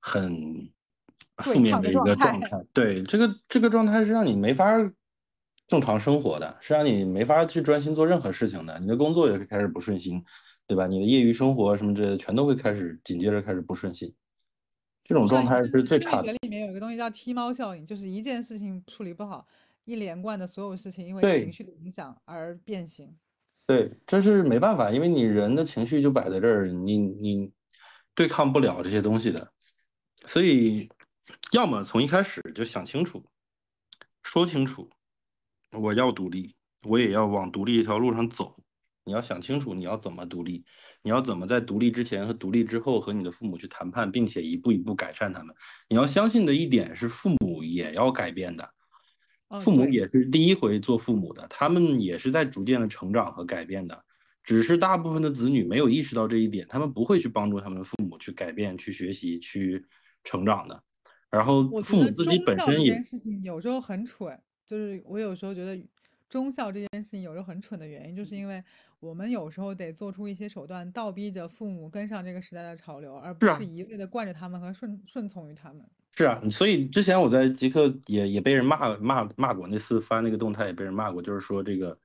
[0.00, 0.70] 很
[1.38, 2.64] 负面的一个状态。
[2.72, 4.72] 对，这个这个状态是让你没法
[5.66, 10.24] 正常生活的，是让你没法去专心做任何事情的，你的工作也开始不顺心。
[10.64, 10.86] 对吧？
[10.86, 14.14] 你的业余生活什么之类的，全都会开始紧接着开始不顺心。
[15.04, 16.24] 这种状态是最差的。
[16.24, 19.46] 心理学里面有一个东西叫踢猫效应，就是一件事情处理不好，
[19.84, 23.16] 一连贯的所有事情因为情绪的影响而变形。
[23.66, 27.50] 对，这是没办法，因为你人的情绪就摆在这儿，你你
[28.14, 29.52] 对抗不了这些东西的。
[30.26, 30.88] 所以，
[31.52, 33.24] 要么从一开始就想清楚，
[34.22, 34.90] 说清楚，
[35.70, 38.54] 我要独立，我也要往独立一条路上走。
[39.04, 40.64] 你要想清楚你要怎么独立，
[41.02, 45.54] 你要怎么在独立之前和独立之后和你的父母去谈判，并且一步一步改善他们。
[45.88, 48.68] 你要相信的一点是，父母也要改变的，
[49.60, 54.04] 父母也是第一回做父母的，他们也是在逐渐的成长和改变的。
[54.42, 59.84] 只是大部分的子女没有意识到这一点，他们不会去帮助他们的父母去改变、去学习、去
[60.24, 60.82] 成长的。
[61.30, 65.80] 然后父母自己本身也，这件事情有时候很蠢，就是我有时候觉得
[66.28, 68.62] 忠孝这件事情有时候很蠢的原因，就是因为。
[69.02, 75.84] 我们有时候得做出一些手段，倒逼着父母跟上这个时代的潮流，而不是一味的惯着他们和顺顺从于他们。
[76.14, 81.98] 是啊，所以之前我在极客也也被人骂骂骂过，那次发那个动态也被人骂过，就是说这个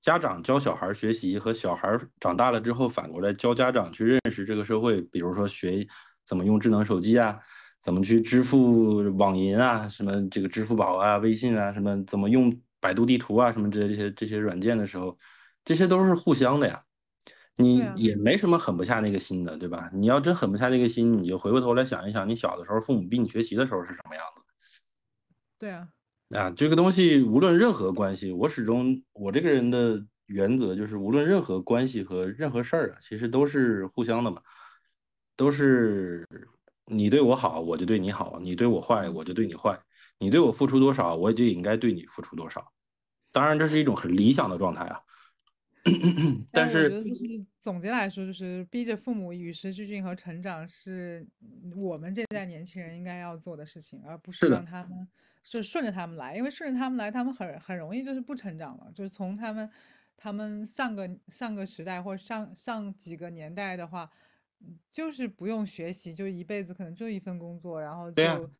[0.00, 5.86] 家长教小孩学习和小孩长大了之后反过来教家长去认识这个社会，比如说学
[6.24, 7.38] 怎么用智能手机啊，
[7.82, 15.16] 怎么去支付网银啊，什么这个支付宝啊、微信啊，什么怎么用百度地图啊，什么这这些这些软件的时候。
[15.62, 16.82] 这些都是互相的呀，
[17.60, 19.90] 你也没什么狠不下那个心的，对吧？
[19.92, 24.42] 你要真狠不下那个心，你就回过头来想一想，你小的时候父母逼你学习的时候是什么样子？
[25.58, 25.88] 对啊，
[26.30, 34.40] 啊，这个东西无论任何关系，我始终我这个人的原则就是，无论任何关系和任何事儿啊，其实都是互相的嘛，
[35.36, 36.26] 都是
[36.86, 39.74] 你对我好，我就对你好；你对我坏，我就对你坏；
[40.18, 42.72] 你对我付出多少，我也就应该对你付出多少。
[43.32, 45.00] 当然，这是一种很理想的状态啊。
[46.52, 47.02] 但是，
[47.58, 51.26] 总结来说，就是逼着父母与时俱进和成长，是
[51.74, 55.08] 我们这代年轻人应该要做的事情，而不是让他们
[55.42, 58.92] 是顺着他们来，因为顺着他们来，他们很很容易就是不成长了。
[58.94, 59.70] 就是从他们
[60.16, 64.10] 他们上个上个时代或者上上几个年代的话，
[64.90, 68.50] 就是不用学习，就一辈子可能就一份工作，然后就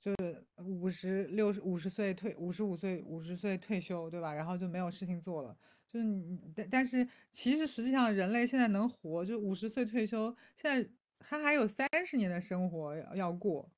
[0.00, 4.32] 就是五十六十五十岁退五十五岁五十岁退休，对吧？
[4.32, 5.54] 然后就没有事情做了。
[5.92, 10.88] 就是你，但但是其实实际上人类现在能活，就五十岁退休，现在
[11.18, 13.68] 他还有三十年的生活要过，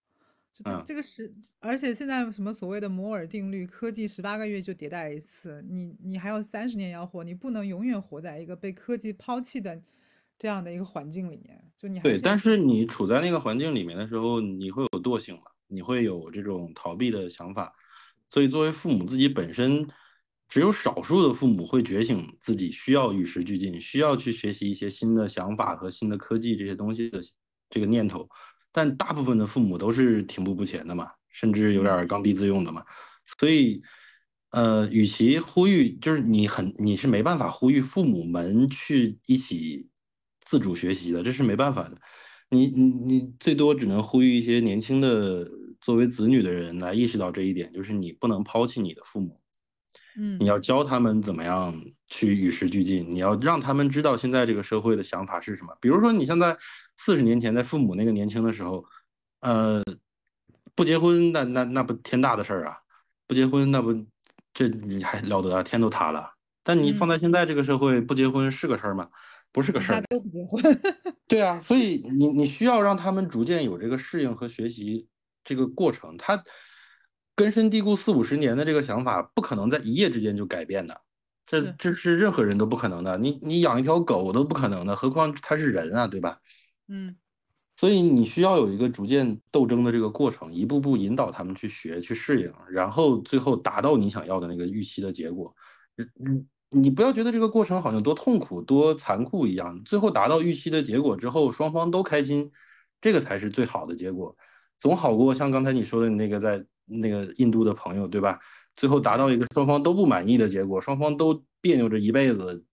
[0.52, 9.80] 就他这个是，而且现在什么所谓的摩尔定律，科技十八个月就迭代一次，你你还有三十年要活，你不能永远活在一个被科技抛弃的
[10.38, 17.74] 这样的一个环境里面，就你对，但是你处在那个环境里面的时候，你会有惰性嘛，你会有这种逃避的想法，
[18.28, 19.88] 所以作为父母自己本身。
[20.52, 27.18] 只有少数的父母会觉醒自己需要与时俱进，需要去学习一些新的想法和新的科技这些东西的
[27.70, 28.28] 这个念头，
[28.70, 32.84] 但大部分的父母都是停步不前的嘛，甚至有点刚愎自用的嘛。
[33.38, 33.80] 所以，
[34.50, 39.88] 呃，与其呼吁，就是你很你是没办法呼吁父母们去一起
[40.44, 41.96] 自主学习的，这是没办法的。
[42.50, 45.50] 你你你最多只能呼吁一些年轻的
[45.80, 49.41] 作为子女的人来意识到这一点，就是你不能抛弃你的父母。
[50.16, 51.74] 嗯，你要教他们怎么样
[52.06, 55.76] 去与时俱进，你要让他们知道现在这个社会的想法是什么。
[55.80, 56.56] 比如说，你像在
[56.98, 58.84] 四十年前，在父母那个年轻的时候，
[59.40, 59.82] 呃，
[60.74, 62.76] 不结婚那那那不天大的事儿啊，
[63.26, 63.92] 不结婚那不
[64.52, 66.30] 这你还了得啊，天都塌了。
[66.62, 69.08] 但你放在现在这个社会，不结婚是个事儿吗？
[69.50, 70.02] 不是个事儿。
[70.02, 70.80] 都不结婚。
[71.26, 75.08] 对啊，所以 你你需要让他们逐渐有这个适应和学习
[75.42, 76.42] 这个过程，他。
[77.34, 81.00] 根深蒂固四五十年的这个想法，不可能在一夜之间就改变的，
[81.46, 83.16] 这这是任何人都不可能的。
[83.16, 86.38] 你你养一条狗都不可能的，何况它是人啊，对吧？
[86.88, 87.16] 嗯，
[87.76, 95.54] 所以你需要有一个逐渐斗争的这个过程，一步步引导他们去学、去适应，然后最后达到你想要的那个预期的结果。
[95.96, 102.52] 嗯，你不要觉得这个过程好像多痛苦、多残酷一样，最后达到预期的结果之后，双方都开心，
[103.00, 104.36] 这个才是最好的结果，
[104.78, 106.62] 总好过像刚才你说的那个在。
[107.00, 108.38] 那个印度的朋友，对吧？
[108.74, 112.64] 最后达到一个双方都不满意的结果，双方都别扭着一辈子，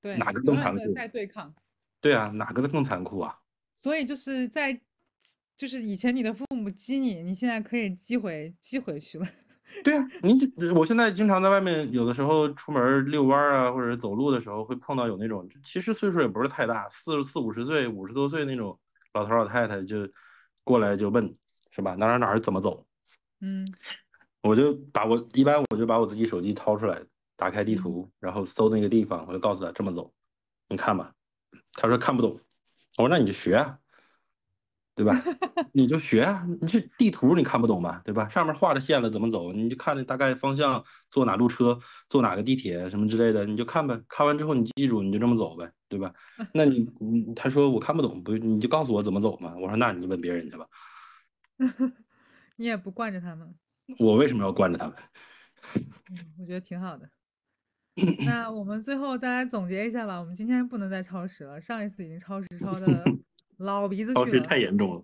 [0.00, 0.92] 对，哪个更残酷？
[0.94, 1.52] 在对抗。
[2.00, 3.36] 对啊，哪个更残酷啊？
[3.74, 4.80] 所以就是在，
[5.56, 9.26] 就是以前你的父母激你，你现在可以激回激回去了。
[9.82, 10.38] 对啊，你
[10.70, 18.78] 我现在经常在外面，有的时候出门遛弯啊，或者走路的时候，会碰到有那种其实岁数也不是太大，四四五十岁、五十多岁那种
[19.14, 20.08] 老头老太太，就
[20.62, 21.36] 过来就问，
[21.72, 21.96] 是吧？
[21.96, 22.86] 哪哪哪怎么走？
[23.40, 23.66] 嗯，
[24.42, 27.02] 我就把我一般我就把我自己手机掏出来，
[27.36, 30.12] 打开地图，然后搜那个地方，我就告诉他这么走，
[30.68, 31.12] 你看吧。
[31.72, 32.40] 他说看不懂，
[32.98, 33.78] 我说那你就学啊。
[34.96, 35.12] 对吧？
[35.74, 38.00] 你就学啊，你这地图你看不懂吗？
[38.02, 38.26] 对吧？
[38.30, 39.52] 上面画着线了，怎么走？
[39.52, 44.00] 你就看那大概方向，坐哪路车，坐哪个地铁什么之类的，你就看呗。
[44.08, 46.10] 看完之后你记住，你就这么走呗，对吧？
[46.54, 49.54] 那你你他说我看不懂，不你就告诉我怎么走嘛。
[49.60, 50.66] 我说那你问别人去吧。
[52.56, 53.54] 你也不惯着他们。
[53.98, 54.94] 我为什么要惯着他们？
[56.10, 57.08] 嗯，我觉得挺好的。
[58.26, 60.18] 那我们最后再来总结一下吧。
[60.20, 63.04] 我们今天不能再超时了，上一次已经超时 超的。
[63.58, 65.02] 老鼻子去了，太严重了。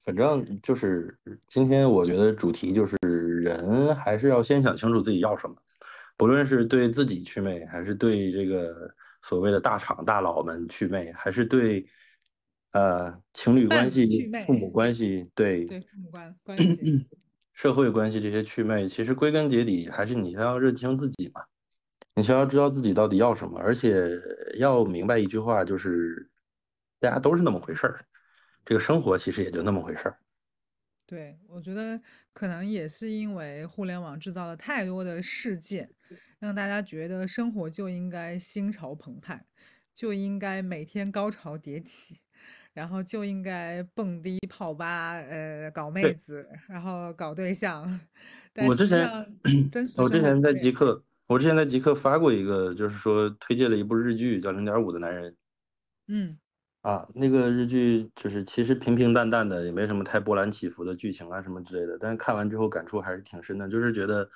[0.00, 1.16] 反正就是
[1.46, 5.54] 今天，我觉得主题就是人还是要先想清楚自己要什么，
[6.16, 11.86] 不论是对自己祛魅，还是对这个所谓的大厂大佬们祛魅，还是对
[12.74, 17.08] 呃情侣关系、父母关系，对对父母关关系、
[17.54, 21.40] 社会关系这些祛魅，其实归根结底还是你先要认清自己嘛，
[22.14, 24.10] 你先要知道自己到底要什么，而且
[24.58, 26.30] 要明白一句话就是。
[27.00, 28.00] 大家都是那么回事儿，
[28.64, 30.16] 这个生活其实也就那么回事儿。
[31.04, 32.00] 对，我觉得
[32.32, 35.90] 可能也是因为互联网制造了太多的事件，
[36.38, 39.44] 让大家觉得生活就应该心潮澎湃，
[39.92, 42.20] 就应该每天高潮迭起，
[42.74, 48.00] 然后就应该蹦迪泡吧，呃，搞妹子，然后搞对象。
[48.66, 49.08] 我之前，
[49.96, 55.32] 我之前在极客，我之前在极客发过一个，就是说推荐了一部日剧，叫《零点五的男人》。
[56.08, 56.36] 嗯。
[56.82, 61.96] 啊，那个日剧就是其实平平淡淡的，也没什么太波澜起伏的剧情啊什么之类的。
[61.98, 64.28] 但是看完之后感触还是挺深的，就是觉得，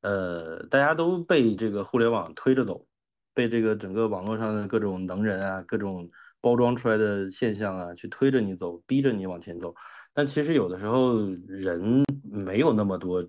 [0.00, 2.86] 呃，大家都被这个互联网推着走，
[3.34, 6.10] 被这个整个网络上的各种能人啊、各种
[6.40, 9.74] 包装出来的现象啊，去推着你走，逼着你往前走。
[10.12, 13.28] 但其实有的时候人没有那么多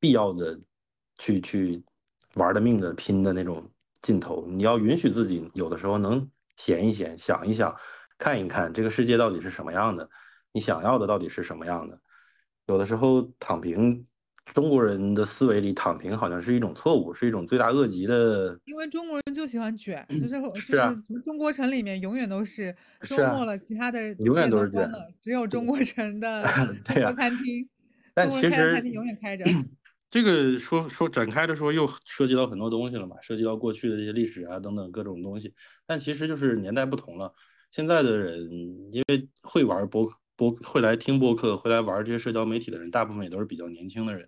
[0.00, 0.58] 必要的
[1.18, 1.82] 去去
[2.34, 6.30] 玩的命的拼的那种劲头，你要允许自己有的时候能。
[6.56, 7.72] 闲一闲，想一想，
[8.18, 10.10] 看一看这个世界到底是什么样的，
[10.50, 12.00] 你想要的到底是什么样的？
[12.66, 14.04] 有的时候躺平，
[14.54, 18.58] 中国人的思维里躺平好像是一种错误，是一种罪大恶极的。
[18.64, 26.42] 因为中国人就喜欢卷，就是就是中国城里面永远都是周末了，其他的永远都是卷，只有中国城的
[26.84, 27.68] 中国餐厅，
[28.14, 29.44] 但其实餐厅永远开着。
[30.10, 35.52] 这个说说展开的说又涉及到很多东西了嘛，涉及到过去的这些历史啊等等各种东西。
[35.86, 37.30] 但其实就是年代不同了，
[37.70, 38.40] 现在的人
[38.90, 44.26] 因为会玩播播会来听播客，会来玩这些社交媒体的人，大部分也都是比较年轻的人。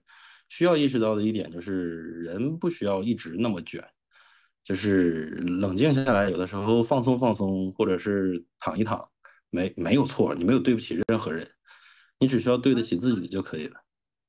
[0.49, 3.81] 需要意识到的一点就是，人不需要一直那么卷，
[4.65, 5.27] 就是
[5.61, 9.09] 冷静下来，有的时候放松放松，或者是躺一躺，
[9.51, 11.49] 没没有错，你没有对不起任何人，
[12.19, 13.77] 你只需要对得起自己就可以了。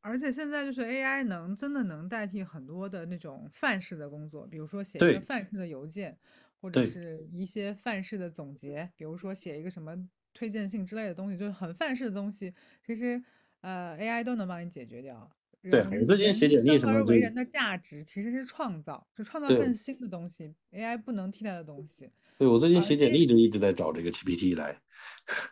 [0.01, 6.17] 而且现在就是 AI 能真的能代替很多的那种范式的工作，比如说写一个范式的邮件，
[6.59, 9.95] 或者是一些范式的总结，比如说写一个什么
[10.33, 12.53] 推荐信之类的东西，就是很范式的东西，
[12.85, 13.21] 其实
[13.61, 15.29] 呃 AI 都能帮你解决掉。
[15.63, 22.09] 对，我最近写简历什么而为人的价值其实是创造，是创造更新的东西，AI 不能替代的东西。
[22.39, 24.81] 对我最近写简历就一直在找这个 GPT 来。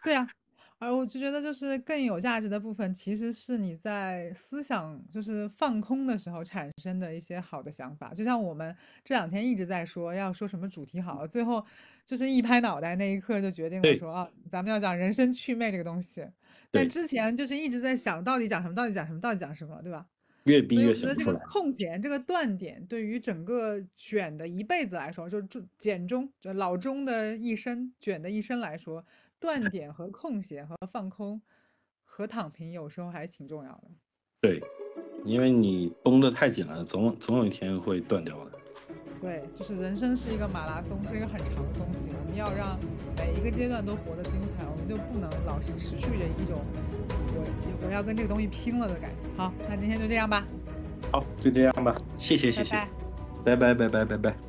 [0.04, 0.28] 对呀。
[0.80, 8.14] 而我就觉得，就是更有价值的部分，其实是你在思想就是放空的时候产生的一些好的想法。
[8.14, 8.74] 就像我们
[9.04, 11.64] 这两天一直在说要说什么主题好，最后
[12.06, 16.26] 就是一拍脑袋，那一刻就决定了说啊，咱们要讲人生趣味这个东西。
[16.72, 20.06] 但之前就是一直在想到底讲什么，到底讲什么，到底讲什么，对吧？
[20.46, 21.40] 越逼越想不出来。
[21.52, 29.06] 空闲这个断点，对于整个卷的一辈子来说，就就简中就老中的一生卷的一生来说。
[29.40, 31.42] 断点和空闲和放空
[32.04, 33.90] 和躺平有时候还挺重要的。
[34.42, 34.62] 对，
[35.24, 38.52] 因为你绷得太紧了，总总有一天会断掉的。
[39.22, 42.08] 对，就是人生是一个马拉松，是一个很长的东西。
[42.18, 42.80] 我们要让
[43.18, 46.64] 每一个阶段都活得精彩，我们就不能老是持续着一种
[47.36, 49.30] 我我要跟这个东西拼了的感觉。
[49.36, 50.48] 好，那今天就这样吧。
[51.12, 51.94] 好，就这样吧。
[52.18, 52.72] 谢谢谢谢。
[53.44, 54.49] 拜拜拜拜拜拜。